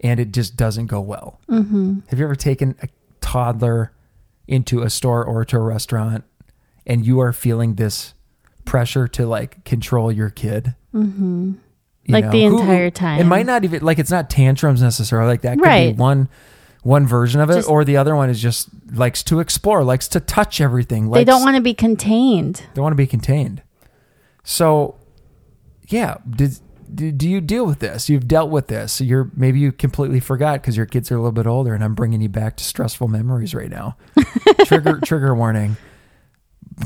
and 0.00 0.20
it 0.20 0.32
just 0.32 0.56
doesn't 0.56 0.86
go 0.86 1.00
well? 1.00 1.40
Mm-hmm. 1.48 2.00
Have 2.08 2.18
you 2.18 2.24
ever 2.24 2.34
taken 2.36 2.74
a 2.82 2.88
toddler 3.20 3.92
into 4.46 4.82
a 4.82 4.90
store 4.90 5.24
or 5.24 5.44
to 5.46 5.56
a 5.56 5.60
restaurant 5.60 6.24
and 6.86 7.06
you 7.06 7.20
are 7.20 7.32
feeling 7.32 7.76
this 7.76 8.12
pressure 8.64 9.08
to 9.08 9.26
like 9.26 9.64
control 9.64 10.12
your 10.12 10.30
kid? 10.30 10.74
Mm-hmm. 10.94 11.52
Like 12.08 12.30
the 12.30 12.44
entire 12.44 12.90
time. 12.90 13.18
It 13.20 13.24
might 13.24 13.46
not 13.46 13.64
even 13.64 13.82
like 13.82 13.98
it's 13.98 14.10
not 14.10 14.28
tantrums 14.28 14.82
necessarily. 14.82 15.28
Like 15.28 15.40
that 15.42 15.56
could 15.56 15.64
Right. 15.66 15.96
be 15.96 15.98
one 15.98 16.28
one 16.84 17.06
version 17.06 17.40
of 17.40 17.50
it, 17.50 17.54
Just- 17.54 17.68
or 17.68 17.84
the 17.84 17.96
other 17.96 18.14
one 18.14 18.30
is 18.30 18.40
just 18.40 18.68
likes 18.92 19.22
to 19.24 19.40
explore, 19.40 19.82
likes 19.82 20.06
to 20.08 20.20
touch 20.20 20.60
everything. 20.60 21.10
they 21.10 21.24
don't 21.24 21.42
want 21.42 21.56
to 21.56 21.62
be 21.62 21.74
contained. 21.74 22.56
they 22.56 22.74
don't 22.74 22.84
want 22.84 22.92
to 22.92 22.96
be 22.96 23.06
contained. 23.06 23.62
So, 24.44 24.96
yeah, 25.88 26.18
did, 26.28 26.58
did 26.94 27.16
do 27.18 27.28
you 27.28 27.40
deal 27.40 27.64
with 27.64 27.78
this? 27.78 28.10
You've 28.10 28.28
dealt 28.28 28.50
with 28.50 28.68
this. 28.68 29.00
You're 29.00 29.30
maybe 29.34 29.58
you 29.58 29.72
completely 29.72 30.20
forgot 30.20 30.60
because 30.60 30.76
your 30.76 30.84
kids 30.86 31.10
are 31.10 31.14
a 31.16 31.18
little 31.18 31.32
bit 31.32 31.46
older, 31.46 31.74
and 31.74 31.82
I'm 31.82 31.94
bringing 31.94 32.20
you 32.20 32.28
back 32.28 32.56
to 32.58 32.64
stressful 32.64 33.08
memories 33.08 33.54
right 33.54 33.70
now. 33.70 33.96
trigger 34.64 35.00
trigger 35.00 35.34
warning. 35.34 35.78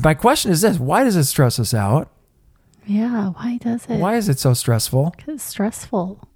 My 0.04 0.14
question 0.14 0.52
is 0.52 0.61
this: 0.61 0.78
Why 0.78 1.02
does 1.02 1.16
it 1.16 1.24
stress 1.24 1.58
us 1.58 1.74
out? 1.74 2.11
Yeah. 2.87 3.30
Why 3.30 3.58
does 3.58 3.84
it? 3.88 3.98
Why 3.98 4.14
is 4.16 4.28
it 4.28 4.38
so 4.38 4.54
stressful? 4.54 5.14
it's 5.26 5.42
stressful. 5.42 6.26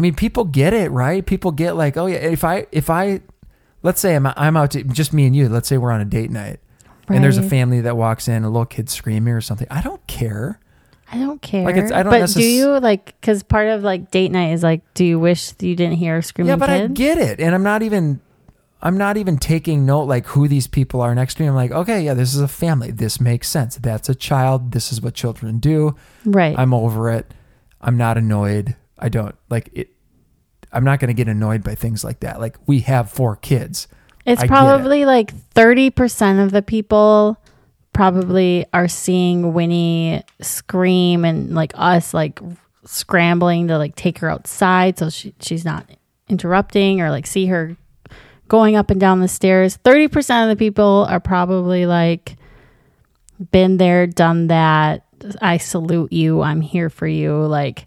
I 0.00 0.02
mean, 0.02 0.14
people 0.14 0.44
get 0.44 0.72
it, 0.72 0.90
right? 0.90 1.26
People 1.26 1.52
get 1.52 1.76
like, 1.76 1.98
oh 1.98 2.06
yeah, 2.06 2.16
if 2.16 2.42
I 2.42 2.66
if 2.72 2.88
I 2.88 3.20
let's 3.82 4.00
say 4.00 4.16
I'm 4.16 4.26
I'm 4.28 4.56
out 4.56 4.70
to 4.70 4.82
just 4.82 5.12
me 5.12 5.26
and 5.26 5.36
you, 5.36 5.46
let's 5.46 5.68
say 5.68 5.76
we're 5.76 5.90
on 5.92 6.00
a 6.00 6.06
date 6.06 6.30
night. 6.30 6.58
And 7.06 7.22
there's 7.22 7.36
a 7.36 7.42
family 7.42 7.82
that 7.82 7.98
walks 7.98 8.26
in, 8.28 8.44
a 8.44 8.48
little 8.48 8.64
kid 8.64 8.88
screaming 8.88 9.34
or 9.34 9.42
something. 9.42 9.66
I 9.70 9.82
don't 9.82 10.04
care. 10.06 10.58
I 11.12 11.18
don't 11.18 11.42
care. 11.42 11.64
Like, 11.66 11.76
it's- 11.76 11.92
I 11.92 12.02
don't 12.02 12.12
but 12.12 12.22
necess- 12.22 12.34
do 12.36 12.44
you 12.48 12.80
like? 12.80 13.14
Because 13.20 13.42
part 13.42 13.68
of 13.68 13.82
like 13.82 14.10
date 14.10 14.30
night 14.30 14.52
is 14.52 14.62
like, 14.62 14.80
do 14.94 15.04
you 15.04 15.18
wish 15.20 15.52
you 15.60 15.76
didn't 15.76 15.96
hear 15.96 16.16
a 16.16 16.22
screaming 16.22 16.48
yeah, 16.48 16.56
but 16.56 16.70
I 16.70 16.86
get 16.86 17.18
it. 17.18 17.40
And 17.40 17.54
I'm 17.54 17.62
not 17.62 17.82
even 17.82 18.20
I'm 18.80 18.96
not 18.96 19.18
even 19.18 19.36
taking 19.36 19.84
note 19.84 20.04
like 20.04 20.24
who 20.28 20.48
these 20.48 20.66
people 20.66 21.02
are 21.02 21.14
next 21.14 21.34
to 21.34 21.42
me. 21.42 21.48
I'm 21.50 21.54
like, 21.54 21.72
okay, 21.72 22.00
yeah, 22.00 22.14
this 22.14 22.32
is 22.34 22.40
a 22.40 22.48
family. 22.48 22.90
This 22.90 23.20
makes 23.20 23.50
sense. 23.50 23.76
That's 23.76 24.08
a 24.08 24.14
child. 24.14 24.72
This 24.72 24.92
is 24.92 25.02
what 25.02 25.12
children 25.12 25.58
do. 25.58 25.94
right. 26.24 26.58
I'm 26.58 26.72
over 26.72 27.10
it. 27.10 27.26
I'm 27.82 27.98
not 27.98 28.16
annoyed. 28.16 28.76
I 29.00 29.08
don't 29.08 29.34
like 29.48 29.70
it. 29.72 29.90
I'm 30.72 30.84
not 30.84 31.00
going 31.00 31.08
to 31.08 31.14
get 31.14 31.28
annoyed 31.28 31.64
by 31.64 31.74
things 31.74 32.04
like 32.04 32.20
that. 32.20 32.40
Like 32.40 32.56
we 32.66 32.80
have 32.80 33.10
four 33.10 33.36
kids. 33.36 33.88
It's 34.24 34.40
I 34.40 34.44
get 34.46 34.52
it. 34.52 34.54
probably 34.54 35.04
like 35.04 35.34
30% 35.54 36.44
of 36.44 36.52
the 36.52 36.62
people 36.62 37.38
probably 37.92 38.66
are 38.72 38.88
seeing 38.88 39.52
Winnie 39.52 40.22
scream 40.40 41.24
and 41.24 41.54
like 41.54 41.72
us 41.74 42.14
like 42.14 42.40
scrambling 42.84 43.68
to 43.68 43.78
like 43.78 43.96
take 43.96 44.18
her 44.18 44.30
outside 44.30 44.98
so 44.98 45.10
she, 45.10 45.34
she's 45.40 45.64
not 45.64 45.86
interrupting 46.28 47.00
or 47.00 47.10
like 47.10 47.26
see 47.26 47.46
her 47.46 47.76
going 48.48 48.76
up 48.76 48.90
and 48.90 49.00
down 49.00 49.20
the 49.20 49.28
stairs. 49.28 49.78
30% 49.84 50.44
of 50.44 50.48
the 50.48 50.56
people 50.56 51.06
are 51.08 51.20
probably 51.20 51.86
like 51.86 52.36
been 53.50 53.76
there, 53.76 54.06
done 54.06 54.48
that. 54.48 55.04
I 55.40 55.56
salute 55.56 56.12
you. 56.12 56.42
I'm 56.42 56.60
here 56.60 56.90
for 56.90 57.06
you. 57.06 57.34
Like 57.46 57.86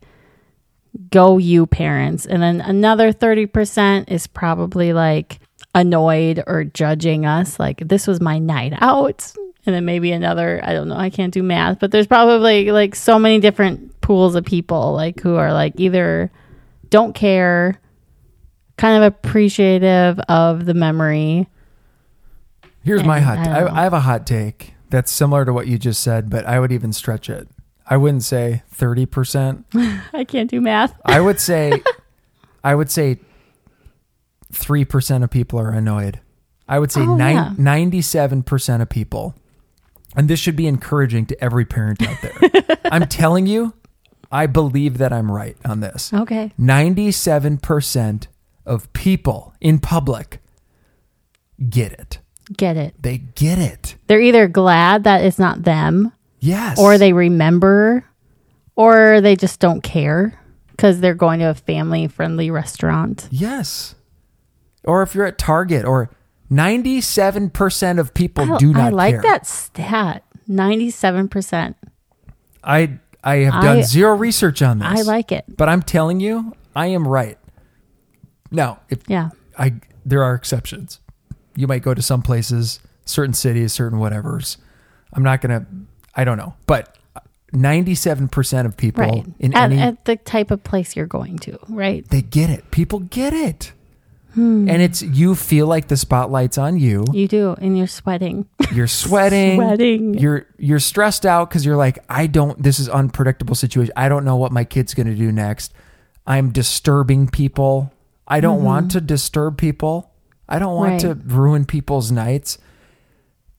go 1.09 1.37
you 1.37 1.65
parents. 1.65 2.25
And 2.25 2.41
then 2.41 2.61
another 2.61 3.11
30% 3.11 4.11
is 4.11 4.27
probably 4.27 4.93
like 4.93 5.39
annoyed 5.75 6.43
or 6.45 6.63
judging 6.63 7.25
us 7.25 7.59
like 7.59 7.79
this 7.87 8.05
was 8.05 8.21
my 8.21 8.39
night 8.39 8.73
out. 8.79 9.33
And 9.65 9.73
then 9.73 9.85
maybe 9.85 10.11
another, 10.11 10.59
I 10.63 10.73
don't 10.73 10.89
know, 10.89 10.97
I 10.97 11.09
can't 11.09 11.33
do 11.33 11.41
math, 11.41 11.79
but 11.79 11.91
there's 11.91 12.07
probably 12.07 12.71
like 12.71 12.95
so 12.95 13.17
many 13.17 13.39
different 13.39 14.01
pools 14.01 14.35
of 14.35 14.43
people 14.43 14.93
like 14.93 15.21
who 15.21 15.35
are 15.35 15.53
like 15.53 15.79
either 15.79 16.31
don't 16.89 17.13
care, 17.13 17.79
kind 18.77 18.97
of 18.97 19.03
appreciative 19.03 20.19
of 20.27 20.65
the 20.65 20.73
memory. 20.73 21.47
Here's 22.83 23.03
my 23.03 23.21
hot. 23.21 23.39
I 23.39 23.61
I. 23.61 23.79
I 23.79 23.83
have 23.83 23.93
a 23.93 24.01
hot 24.01 24.27
take 24.27 24.73
that's 24.89 25.11
similar 25.11 25.45
to 25.45 25.53
what 25.53 25.67
you 25.67 25.77
just 25.77 26.03
said, 26.03 26.29
but 26.29 26.45
I 26.45 26.59
would 26.59 26.71
even 26.71 26.91
stretch 26.91 27.29
it. 27.29 27.47
I 27.87 27.97
wouldn't 27.97 28.23
say 28.23 28.63
thirty 28.69 29.05
percent. 29.05 29.65
I 30.13 30.23
can't 30.27 30.49
do 30.49 30.61
math. 30.61 30.93
I 31.05 31.19
would 31.19 31.39
say, 31.39 31.81
I 32.63 32.75
would 32.75 32.89
say, 32.89 33.19
three 34.51 34.85
percent 34.85 35.23
of 35.23 35.29
people 35.29 35.59
are 35.59 35.71
annoyed. 35.71 36.19
I 36.67 36.79
would 36.79 36.91
say 36.91 37.01
Oh, 37.01 37.17
yeah. 37.17 37.53
ninety-seven 37.57 38.43
percent 38.43 38.81
of 38.81 38.89
people, 38.89 39.35
and 40.15 40.29
this 40.29 40.39
should 40.39 40.55
be 40.55 40.67
encouraging 40.67 41.25
to 41.27 41.43
every 41.43 41.65
parent 41.65 42.01
out 42.01 42.17
there. 42.21 42.77
I'm 42.85 43.07
telling 43.07 43.47
you, 43.47 43.73
I 44.31 44.45
believe 44.45 44.97
that 44.99 45.11
I'm 45.11 45.29
right 45.31 45.57
on 45.65 45.81
this. 45.81 46.13
Okay. 46.13 46.53
Ninety-seven 46.57 47.57
percent 47.57 48.27
of 48.65 48.91
people 48.93 49.53
in 49.59 49.79
public 49.79 50.39
get 51.69 51.91
it. 51.91 52.19
Get 52.55 52.77
it. 52.77 52.95
They 53.01 53.17
get 53.19 53.57
it. 53.59 53.95
They're 54.07 54.21
either 54.21 54.47
glad 54.47 55.03
that 55.03 55.23
it's 55.23 55.39
not 55.39 55.63
them 55.63 56.11
Yes. 56.43 56.77
or 56.79 56.97
they 56.97 57.13
remember 57.13 58.03
or 58.75 59.21
they 59.21 59.35
just 59.35 59.59
don't 59.59 59.81
care 59.81 60.37
because 60.71 60.99
they're 60.99 61.13
going 61.15 61.39
to 61.39 61.45
a 61.49 61.53
family 61.53 62.07
friendly 62.07 62.51
restaurant. 62.51 63.27
Yes. 63.31 63.95
Or 64.83 65.01
if 65.03 65.15
you're 65.15 65.25
at 65.25 65.37
Target 65.37 65.85
or 65.85 66.09
97% 66.51 67.99
of 67.99 68.13
people 68.13 68.51
oh, 68.51 68.55
I, 68.55 68.57
do 68.57 68.73
not 68.73 68.81
I 68.81 68.89
like 68.89 69.13
care. 69.15 69.21
that 69.23 69.47
stat. 69.47 70.23
Ninety-seven 70.45 71.29
percent. 71.29 71.77
I 72.63 72.99
I 73.23 73.35
have 73.37 73.63
done 73.63 73.77
I- 73.77 73.81
zero 73.83 74.13
research 74.15 74.61
on 74.61 74.79
this. 74.79 74.87
I 74.89 75.01
like 75.03 75.31
it. 75.31 75.45
but 75.47 75.69
I'm 75.69 75.81
telling 75.81 76.19
you, 76.19 76.53
I 76.75 76.87
am 76.87 77.07
right. 77.07 77.37
Now, 78.51 78.81
if 78.89 78.99
Yeah. 79.07 79.29
I 79.57 79.75
there 80.05 80.21
are 80.21 80.35
exceptions. 80.35 80.99
You 81.55 81.65
might 81.67 81.81
go 81.81 81.93
to 81.93 82.01
some 82.01 82.21
places, 82.21 82.79
certain 83.05 83.33
cities, 83.33 83.71
certain 83.71 83.99
whatevers. 83.99 84.57
I'm 85.13 85.23
not 85.23 85.39
gonna. 85.39 85.65
I 86.15 86.23
don't 86.23 86.37
know, 86.37 86.53
but 86.67 86.95
97 87.51 88.27
percent 88.29 88.65
of 88.67 88.75
people 88.77 89.03
Right. 89.03 89.25
in 89.39 89.53
At, 89.55 89.71
any 89.71 89.81
at 89.81 90.05
the 90.05 90.15
type 90.15 90.51
of 90.51 90.63
place 90.63 90.95
you're 90.95 91.05
going 91.05 91.37
to, 91.39 91.57
right? 91.69 92.07
they 92.09 92.21
get 92.21 92.49
it. 92.49 92.69
People 92.71 92.99
get 92.99 93.33
it, 93.33 93.71
Hmm. 94.33 94.67
and 94.67 94.81
it's 94.81 95.01
you 95.03 95.35
feel 95.35 95.67
like 95.67 95.87
the 95.87 95.97
spotlight's 95.97 96.57
on 96.57 96.77
you. 96.79 97.05
You 97.13 97.27
do, 97.27 97.55
and 97.61 97.77
you're 97.77 97.85
sweating. 97.87 98.47
You're 98.73 98.87
sweating. 99.03 99.57
Sweating. 99.57 100.13
You're 100.15 100.47
you're 100.57 100.79
stressed 100.79 101.25
out 101.25 101.49
because 101.49 101.63
you're 101.65 101.75
like, 101.77 101.99
I 102.09 102.25
don't. 102.27 102.61
This 102.61 102.79
is 102.79 102.89
unpredictable 102.89 103.53
situation. 103.55 103.93
I 103.95 104.09
don't 104.09 104.25
know 104.25 104.35
what 104.35 104.51
my 104.51 104.63
kid's 104.63 104.93
going 104.95 105.07
to 105.07 105.15
do 105.15 105.31
next. 105.31 105.73
I'm 106.25 106.51
disturbing 106.51 107.27
people. 107.27 107.91
I 108.27 108.39
don't 108.39 108.63
want 108.63 108.91
to 108.91 109.01
disturb 109.01 109.57
people. 109.57 110.09
I 110.49 110.57
don't 110.57 110.75
want 110.75 111.01
to 111.01 111.15
Mm-hmm. 111.15 111.35
Ruin 111.37 111.65
people's 111.65 112.11
nights. 112.11 112.57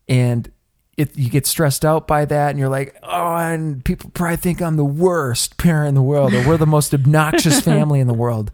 And 0.09 0.51
it, 0.97 1.17
you 1.17 1.29
get 1.31 1.47
stressed 1.47 1.85
out 1.85 2.07
by 2.07 2.25
that, 2.25 2.51
and 2.51 2.59
you're 2.59 2.69
like, 2.69 2.97
oh, 3.03 3.37
and 3.37 3.85
people 3.85 4.11
probably 4.15 4.37
think 4.37 4.63
I'm 4.63 4.77
the 4.77 4.85
worst 4.85 5.57
parent 5.57 5.89
in 5.89 5.95
the 5.95 6.03
world, 6.03 6.33
or 6.35 6.47
we're 6.47 6.57
the 6.57 6.67
most 6.67 6.95
obnoxious 6.99 7.61
family 7.61 8.01
in 8.01 8.07
the 8.07 8.15
world. 8.15 8.51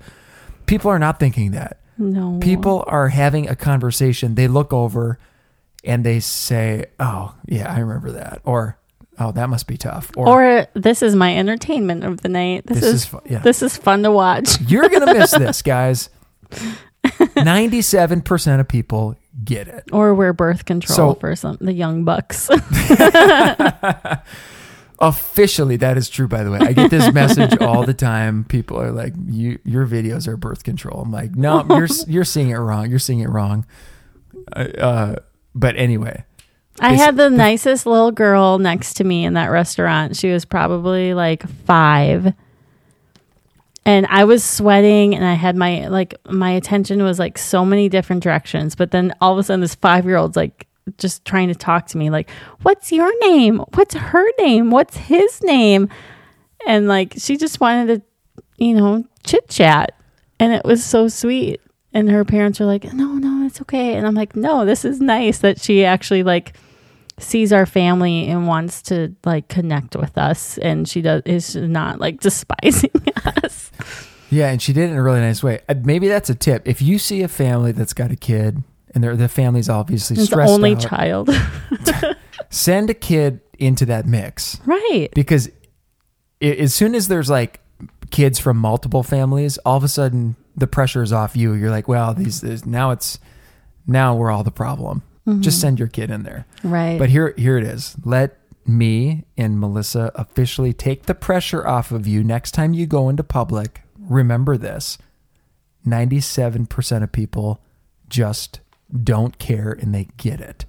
People 0.67 0.91
are 0.91 0.99
not 0.99 1.19
thinking 1.21 1.51
that 1.51 1.81
No. 1.99 2.39
people 2.41 2.85
are 2.87 3.09
having 3.09 3.49
a 3.49 3.57
conversation 3.57 4.37
they 4.37 4.49
look 4.49 4.73
over 4.73 5.19
and 5.85 6.05
they 6.05 6.21
say 6.21 6.85
oh 7.01 7.35
yeah 7.47 7.73
i 7.75 7.79
remember 7.81 8.13
that 8.13 8.41
or 8.45 8.77
oh 9.19 9.33
that 9.33 9.49
must 9.49 9.67
be 9.67 9.77
tough 9.77 10.11
or, 10.17 10.29
Or 10.61 10.67
this 10.75 11.03
is 11.03 11.17
my 11.17 11.37
entertainment 11.37 12.05
of 12.05 12.21
the 12.21 12.29
night. 12.29 12.67
This, 12.67 12.81
This 12.81 12.85
is, 12.89 12.95
is 12.95 13.05
fu- 13.07 13.21
yeah. 13.27 13.39
this 13.41 13.63
is 13.63 13.77
fun 13.79 14.03
to 14.05 14.13
watch. 14.13 14.61
you're 14.61 14.89
gonna 14.91 15.13
miss 15.15 15.31
this 15.33 15.63
guys 15.75 16.09
97% 17.35 18.61
of 18.61 18.69
people 18.69 19.15
get 19.45 19.69
it. 19.69 19.85
Or 19.93 20.15
wear 20.15 20.33
birth 20.33 20.65
control 20.65 21.15
So- 21.15 21.21
for 21.21 21.35
some 21.37 21.59
the 21.61 21.73
young 21.73 22.05
bucks. 22.05 22.49
officially 25.03 25.77
that 25.77 25.97
is 25.97 26.09
true 26.11 26.29
by 26.29 26.43
the 26.45 26.51
way. 26.51 26.59
I 26.61 26.73
get 26.73 26.91
this 26.91 27.13
message 27.13 27.59
all 27.61 27.85
the 27.85 27.95
time. 27.95 28.45
People 28.45 28.81
are 28.81 28.93
like 28.93 29.15
you 29.27 29.59
your 29.65 29.87
videos 29.87 30.29
are 30.29 30.37
birth 30.37 30.63
control. 30.63 31.01
I'm 31.01 31.11
like 31.11 31.35
no 31.35 31.65
you're 31.71 31.89
you're 32.07 32.25
seeing 32.25 32.51
it 32.51 32.57
wrong. 32.57 32.91
You're 32.91 32.99
seeing 32.99 33.21
it 33.21 33.29
wrong. 33.29 33.67
Uh, 34.55 34.59
uh, 34.79 35.17
but 35.55 35.77
anyway. 35.77 36.25
I 36.83 36.95
had 36.95 37.17
the 37.17 37.29
nicest 37.29 37.85
little 37.85 38.11
girl 38.11 38.59
next 38.59 38.95
to 38.95 39.05
me 39.05 39.25
in 39.27 39.35
that 39.35 39.49
restaurant. 39.49 40.17
She 40.17 40.31
was 40.31 40.45
probably 40.47 41.13
like 41.13 41.47
five. 41.65 42.33
And 43.91 44.07
I 44.09 44.23
was 44.23 44.45
sweating 44.45 45.17
and 45.17 45.25
I 45.25 45.35
had 45.35 45.57
my 45.57 45.89
like 45.89 46.15
my 46.31 46.53
attention 46.53 47.03
was 47.03 47.19
like 47.19 47.37
so 47.37 47.65
many 47.65 47.89
different 47.89 48.23
directions. 48.23 48.77
But 48.77 48.93
then 48.93 49.13
all 49.21 49.33
of 49.33 49.39
a 49.39 49.43
sudden 49.43 49.63
this 49.63 49.75
five 49.75 50.05
year 50.05 50.17
old's 50.17 50.37
like 50.37 50.69
just 50.97 51.25
trying 51.25 51.49
to 51.49 51.57
talk 51.57 51.89
to 51.89 51.99
me, 51.99 52.09
like, 52.09 52.31
what's 52.63 52.93
your 52.93 53.13
name? 53.19 53.59
What's 53.75 53.95
her 53.95 54.25
name? 54.39 54.71
What's 54.71 54.97
his 54.97 55.43
name? 55.43 55.89
And 56.69 56.87
like 56.87 57.15
she 57.19 57.37
just 57.37 57.59
wanted 57.59 57.97
to, 57.97 58.43
you 58.65 58.75
know, 58.75 59.05
chit 59.25 59.49
chat. 59.49 59.97
And 60.39 60.53
it 60.53 60.65
was 60.65 60.85
so 60.85 61.09
sweet. 61.09 61.61
And 61.93 62.09
her 62.09 62.25
parents 62.25 62.61
were 62.61 62.67
like, 62.67 62.93
no, 62.93 63.15
no, 63.15 63.45
it's 63.45 63.61
okay. 63.63 63.95
And 63.95 64.07
I'm 64.07 64.15
like, 64.15 64.37
no, 64.37 64.65
this 64.65 64.85
is 64.85 65.01
nice 65.01 65.39
that 65.39 65.61
she 65.61 65.85
actually 65.85 66.23
like 66.23 66.57
sees 67.21 67.53
our 67.53 67.67
family 67.67 68.27
and 68.27 68.47
wants 68.47 68.83
to 68.83 69.15
like 69.25 69.49
connect 69.49 69.97
with 69.97 70.17
us 70.19 70.59
and 70.59 70.89
she 70.89 71.03
does 71.03 71.23
is 71.27 71.57
not 71.57 72.01
like 72.01 72.21
despising 72.27 72.91
us 73.45 73.71
Yeah, 74.31 74.51
and 74.51 74.61
she 74.63 74.73
did 74.73 74.89
it 74.89 74.93
in 74.93 74.97
a 74.97 75.03
really 75.03 75.21
nice 75.21 75.43
way. 75.43 75.61
Uh, 75.69 75.75
Maybe 75.83 76.07
that's 76.07 76.31
a 76.31 76.35
tip. 76.35 76.69
If 76.69 76.81
you 76.81 76.99
see 76.99 77.23
a 77.23 77.29
family 77.29 77.73
that's 77.73 77.93
got 77.93 78.11
a 78.13 78.17
kid 78.17 78.63
and 78.95 79.03
they're, 79.03 79.17
the 79.17 79.29
family's 79.29 79.69
obviously 79.69 80.15
it's 80.15 80.23
the 80.23 80.27
stressed 80.27 80.53
only 80.53 80.75
out, 80.75 80.81
child 80.81 81.31
send 82.51 82.91
a 82.91 82.95
kid 82.95 83.41
into 83.59 83.87
that 83.87 84.07
mix 84.07 84.59
right 84.67 85.09
because 85.15 85.49
i 86.43 86.47
as 86.47 86.75
soon 86.75 86.95
as 86.95 87.07
there's 87.09 87.29
like 87.29 87.61
kids 88.11 88.39
from 88.39 88.57
multiple 88.57 89.03
families, 89.03 89.59
all 89.59 89.77
of 89.77 89.85
a 89.85 89.89
sudden 89.89 90.37
the 90.57 90.67
pressure 90.67 91.03
is 91.03 91.13
off 91.13 91.37
you. 91.37 91.53
You're 91.55 91.71
like, 91.71 91.89
well, 91.89 92.15
these, 92.15 92.41
these 92.41 92.67
now 92.67 92.91
it's 92.91 93.19
now 93.87 94.15
we're 94.15 94.31
all 94.31 94.45
the 94.45 94.51
problem. 94.51 95.03
Just 95.27 95.41
mm-hmm. 95.41 95.51
send 95.51 95.79
your 95.79 95.89
kid 95.89 96.11
in 96.11 96.23
there. 96.23 96.47
right 96.65 96.99
But 96.99 97.11
here, 97.11 97.35
here 97.37 97.59
it 97.59 97.65
is. 97.65 97.95
Let 98.05 98.39
me 98.67 99.25
and 99.37 99.61
Melissa 99.61 100.11
officially 100.15 100.73
take 100.73 101.05
the 101.05 101.15
pressure 101.15 101.67
off 101.67 101.93
of 101.93 102.07
you 102.07 102.25
next 102.25 102.53
time 102.53 102.73
you 102.73 102.87
go 102.87 103.09
into 103.09 103.23
public. 103.23 103.83
Remember 103.99 104.57
this 104.57 104.97
97% 105.87 107.03
of 107.03 107.13
people 107.13 107.61
just 108.09 108.61
don't 109.03 109.39
care 109.39 109.73
and 109.73 109.95
they 109.95 110.09
get 110.17 110.41
it. 110.41 110.65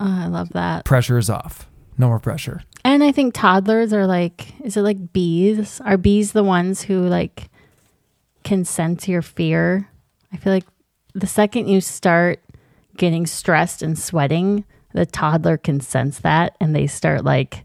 Oh, 0.00 0.06
i 0.08 0.26
love 0.26 0.48
that 0.50 0.84
Pressure 0.84 1.18
is 1.18 1.30
off. 1.30 1.68
No 1.98 2.08
more 2.08 2.18
pressure. 2.18 2.62
and 2.84 3.04
i 3.04 3.12
think 3.12 3.34
toddlers 3.34 3.92
are 3.92 4.06
like 4.06 4.58
is 4.64 4.76
it 4.76 4.82
like 4.82 5.12
bees 5.12 5.80
are 5.82 5.96
bees 5.98 6.32
the 6.32 6.42
ones 6.42 6.82
who 6.82 7.06
like 7.06 7.48
can 8.42 8.64
sense 8.64 9.06
your 9.06 9.22
fear 9.22 9.88
i 10.32 10.36
feel 10.36 10.52
like 10.52 10.66
the 11.14 11.26
second 11.26 11.68
you 11.68 11.80
start 11.80 12.42
getting 12.96 13.26
stressed 13.26 13.82
and 13.82 13.98
sweating 13.98 14.64
the 14.92 15.06
toddler 15.06 15.56
can 15.56 15.80
sense 15.80 16.20
that 16.20 16.56
and 16.60 16.74
they 16.76 16.86
start 16.86 17.24
like 17.24 17.64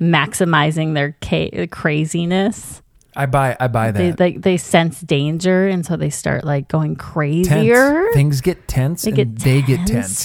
maximizing 0.00 0.94
their 0.94 1.16
ca- 1.22 1.66
craziness 1.68 2.82
I 3.18 3.24
buy, 3.24 3.56
I 3.58 3.68
buy 3.68 3.92
they 3.92 4.10
that. 4.10 4.20
like 4.20 4.42
they 4.42 4.58
sense 4.58 5.00
danger 5.00 5.66
and 5.68 5.86
so 5.86 5.96
they 5.96 6.10
start 6.10 6.44
like 6.44 6.68
going 6.68 6.96
Tense. 6.96 7.12
crazier 7.12 8.12
Things 8.12 8.42
get 8.42 8.68
tense 8.68 9.02
they 9.02 9.10
and 9.10 9.16
get 9.16 9.38
they 9.38 9.62
get 9.62 9.86
tense. 9.86 10.24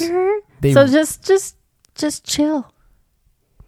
They- 0.60 0.74
so 0.74 0.86
just 0.88 1.26
just 1.26 1.56
just 1.96 2.26
chill 2.26 2.70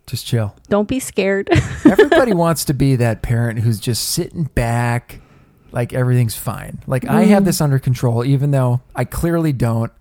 Just 0.07 0.25
chill. 0.25 0.55
don't 0.67 0.87
be 0.89 0.99
scared 0.99 1.49
Everybody 1.85 2.33
wants 2.33 2.65
to 2.65 2.73
be 2.73 2.97
that 2.97 3.21
parent 3.21 3.59
who's 3.59 3.79
just 3.79 4.09
sitting 4.09 4.43
back, 4.43 5.21
like 5.71 5.93
everything's 5.93 6.35
fine. 6.35 6.79
Like 6.85 7.07
I 7.07 7.23
have 7.23 7.39
mm-hmm. 7.39 7.45
this 7.45 7.61
under 7.61 7.79
control, 7.79 8.25
even 8.25 8.51
though 8.51 8.81
I 8.95 9.05
clearly 9.05 9.53
don't. 9.53 9.91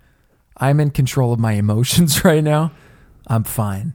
I'm 0.62 0.80
in 0.80 0.90
control 0.90 1.32
of 1.32 1.38
my 1.40 1.52
emotions 1.52 2.24
right 2.30 2.42
now. 2.44 2.72
I'm 3.26 3.44
fine. 3.44 3.94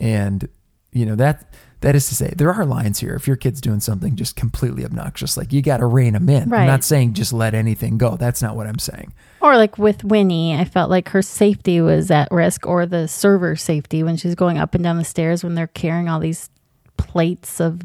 And 0.00 0.48
you 0.92 1.06
know 1.06 1.16
that 1.16 1.52
that 1.80 1.94
is 1.94 2.08
to 2.08 2.14
say, 2.16 2.32
there 2.36 2.52
are 2.52 2.64
lines 2.64 2.98
here. 2.98 3.14
If 3.14 3.28
your 3.28 3.36
kid's 3.36 3.60
doing 3.60 3.78
something 3.78 4.16
just 4.16 4.34
completely 4.34 4.84
obnoxious, 4.84 5.36
like 5.36 5.52
you 5.52 5.62
got 5.62 5.76
to 5.76 5.86
rein 5.86 6.14
them 6.14 6.28
in. 6.28 6.52
I'm 6.52 6.66
not 6.66 6.82
saying 6.82 7.14
just 7.14 7.32
let 7.32 7.54
anything 7.54 7.98
go. 7.98 8.16
That's 8.16 8.42
not 8.42 8.56
what 8.56 8.66
I'm 8.66 8.80
saying. 8.80 9.14
or 9.40 9.56
like 9.56 9.78
with 9.78 10.02
winnie 10.02 10.56
i 10.56 10.64
felt 10.64 10.90
like 10.90 11.10
her 11.10 11.22
safety 11.22 11.80
was 11.80 12.10
at 12.10 12.26
risk 12.32 12.66
or 12.66 12.84
the 12.86 13.06
server 13.06 13.54
safety 13.54 14.02
when 14.02 14.16
she's 14.16 14.34
going 14.34 14.58
up 14.58 14.74
and 14.74 14.82
down 14.82 14.96
the 14.98 15.04
stairs 15.04 15.44
when 15.44 15.54
they're 15.54 15.68
carrying 15.68 16.08
all 16.08 16.18
these 16.18 16.50
plates 16.96 17.60
of 17.60 17.80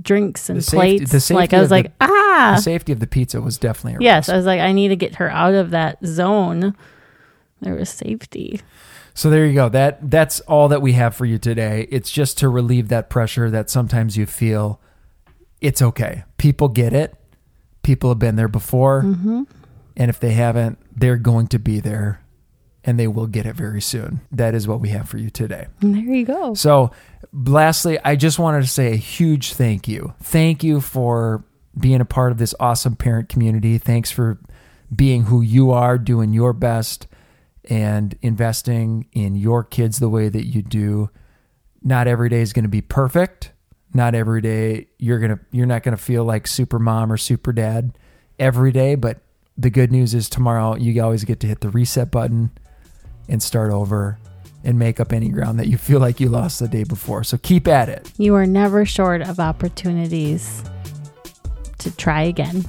drinks 0.00 0.48
and 0.48 0.58
The 0.58 0.62
safety- 0.62 0.76
plates 0.98 1.10
the 1.10 1.18
safety 1.20 1.34
like 1.40 1.52
i 1.52 1.58
was 1.58 1.64
of 1.66 1.68
the- 1.70 1.74
like 1.74 1.92
ah 2.00 2.52
The 2.56 2.62
safety 2.62 2.92
of 2.92 3.00
the 3.00 3.08
pizza 3.08 3.40
was 3.40 3.58
definitely 3.58 3.94
a 3.98 4.08
yes 4.08 4.28
risk. 4.28 4.32
i 4.32 4.36
was 4.36 4.46
like 4.46 4.60
i 4.60 4.70
need 4.70 4.88
to 4.88 4.96
get 4.96 5.16
her 5.16 5.28
out 5.28 5.54
of 5.54 5.70
that 5.70 5.98
zone 6.06 6.76
there 7.62 7.74
was 7.74 7.88
safety 7.88 8.60
So 9.14 9.30
there 9.30 9.46
you 9.46 9.54
go. 9.54 9.68
That 9.68 10.10
that's 10.10 10.40
all 10.40 10.68
that 10.68 10.80
we 10.82 10.92
have 10.92 11.14
for 11.14 11.26
you 11.26 11.38
today. 11.38 11.86
It's 11.90 12.10
just 12.10 12.38
to 12.38 12.48
relieve 12.48 12.88
that 12.88 13.10
pressure 13.10 13.50
that 13.50 13.70
sometimes 13.70 14.16
you 14.16 14.26
feel. 14.26 14.80
It's 15.60 15.82
okay. 15.82 16.24
People 16.38 16.68
get 16.68 16.92
it. 16.92 17.14
People 17.82 18.10
have 18.10 18.18
been 18.18 18.36
there 18.36 18.48
before, 18.48 19.02
mm-hmm. 19.02 19.42
and 19.96 20.08
if 20.08 20.20
they 20.20 20.32
haven't, 20.32 20.78
they're 20.96 21.16
going 21.16 21.48
to 21.48 21.58
be 21.58 21.80
there, 21.80 22.22
and 22.84 22.98
they 22.98 23.08
will 23.08 23.26
get 23.26 23.44
it 23.44 23.56
very 23.56 23.80
soon. 23.80 24.20
That 24.30 24.54
is 24.54 24.68
what 24.68 24.80
we 24.80 24.90
have 24.90 25.08
for 25.08 25.18
you 25.18 25.30
today. 25.30 25.66
and 25.80 25.94
there 25.96 26.02
you 26.02 26.24
go 26.24 26.54
So, 26.54 26.92
lastly, 27.32 27.98
I 28.04 28.14
just 28.14 28.38
wanted 28.38 28.62
to 28.62 28.68
say 28.68 28.92
a 28.92 28.96
huge 28.96 29.54
thank 29.54 29.88
you. 29.88 30.14
Thank 30.22 30.62
you 30.62 30.80
for 30.80 31.44
being 31.76 32.00
a 32.00 32.04
part 32.04 32.32
of 32.32 32.38
this 32.38 32.54
awesome 32.60 32.96
parent 32.96 33.28
community. 33.28 33.78
Thanks 33.78 34.10
for 34.10 34.38
being 34.94 35.24
who 35.24 35.40
you 35.40 35.70
are, 35.72 35.98
doing 35.98 36.32
your 36.32 36.52
best, 36.52 37.06
and 37.68 38.16
investing 38.22 39.06
in 39.12 39.34
your 39.36 39.64
kids 39.64 39.98
the 39.98 40.08
way 40.08 40.28
that 40.28 40.46
you 40.46 40.62
do. 40.62 41.10
Not 41.82 42.06
every 42.06 42.28
day 42.28 42.40
is 42.40 42.52
going 42.52 42.64
to 42.64 42.68
be 42.68 42.82
perfect. 42.82 43.52
Not 43.94 44.14
every 44.14 44.40
day 44.40 44.88
you're 44.98 45.18
gonna 45.18 45.38
you're 45.50 45.66
not 45.66 45.82
gonna 45.82 45.98
feel 45.98 46.24
like 46.24 46.46
super 46.46 46.78
mom 46.78 47.12
or 47.12 47.18
super 47.18 47.52
dad 47.52 47.98
every 48.38 48.72
day. 48.72 48.94
But 48.94 49.18
the 49.58 49.68
good 49.68 49.92
news 49.92 50.14
is 50.14 50.30
tomorrow 50.30 50.76
you 50.76 51.02
always 51.02 51.24
get 51.24 51.40
to 51.40 51.46
hit 51.46 51.60
the 51.60 51.68
reset 51.68 52.10
button 52.10 52.52
and 53.28 53.42
start 53.42 53.70
over 53.70 54.18
and 54.64 54.78
make 54.78 55.00
up 55.00 55.12
any 55.12 55.28
ground 55.28 55.58
that 55.58 55.66
you 55.66 55.76
feel 55.76 56.00
like 56.00 56.20
you 56.20 56.28
lost 56.28 56.60
the 56.60 56.68
day 56.68 56.84
before. 56.84 57.24
So 57.24 57.36
keep 57.36 57.68
at 57.68 57.88
it. 57.88 58.10
You 58.16 58.34
are 58.34 58.46
never 58.46 58.86
short 58.86 59.20
of 59.20 59.38
opportunities 59.40 60.62
to 61.78 61.94
try 61.96 62.22
again. 62.22 62.64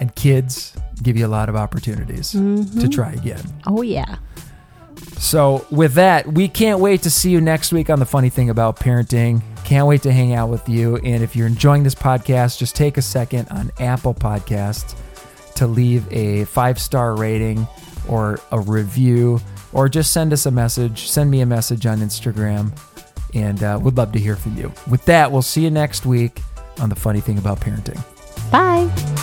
And 0.00 0.14
kids, 0.14 0.76
give 1.02 1.16
you 1.16 1.26
a 1.26 1.28
lot 1.28 1.48
of 1.48 1.56
opportunities 1.56 2.30
to 2.32 2.88
try 2.88 3.12
again. 3.12 3.42
Oh 3.66 3.82
yeah. 3.82 4.16
So, 5.18 5.66
with 5.70 5.94
that, 5.94 6.26
we 6.32 6.48
can't 6.48 6.80
wait 6.80 7.02
to 7.02 7.10
see 7.10 7.30
you 7.30 7.40
next 7.40 7.72
week 7.72 7.88
on 7.90 7.98
the 7.98 8.06
funny 8.06 8.30
thing 8.30 8.50
about 8.50 8.78
parenting. 8.78 9.42
Can't 9.64 9.86
wait 9.86 10.02
to 10.02 10.12
hang 10.12 10.34
out 10.34 10.50
with 10.50 10.68
you. 10.68 10.96
And 10.98 11.22
if 11.22 11.34
you're 11.34 11.46
enjoying 11.46 11.82
this 11.82 11.94
podcast, 11.94 12.58
just 12.58 12.76
take 12.76 12.96
a 12.96 13.02
second 13.02 13.48
on 13.48 13.70
Apple 13.80 14.14
Podcasts 14.14 14.94
to 15.54 15.66
leave 15.66 16.10
a 16.12 16.44
five 16.44 16.78
star 16.80 17.16
rating 17.16 17.66
or 18.08 18.38
a 18.52 18.60
review, 18.60 19.40
or 19.72 19.88
just 19.88 20.12
send 20.12 20.32
us 20.32 20.46
a 20.46 20.50
message. 20.50 21.08
Send 21.08 21.30
me 21.30 21.40
a 21.40 21.46
message 21.46 21.86
on 21.86 21.98
Instagram, 21.98 22.76
and 23.32 23.62
uh, 23.62 23.78
would 23.82 23.96
love 23.96 24.12
to 24.12 24.18
hear 24.18 24.36
from 24.36 24.56
you. 24.56 24.72
With 24.90 25.04
that, 25.06 25.32
we'll 25.32 25.42
see 25.42 25.62
you 25.62 25.70
next 25.70 26.04
week 26.04 26.40
on 26.80 26.88
the 26.88 26.96
funny 26.96 27.20
thing 27.20 27.38
about 27.38 27.60
parenting. 27.60 28.02
Bye. 28.50 29.13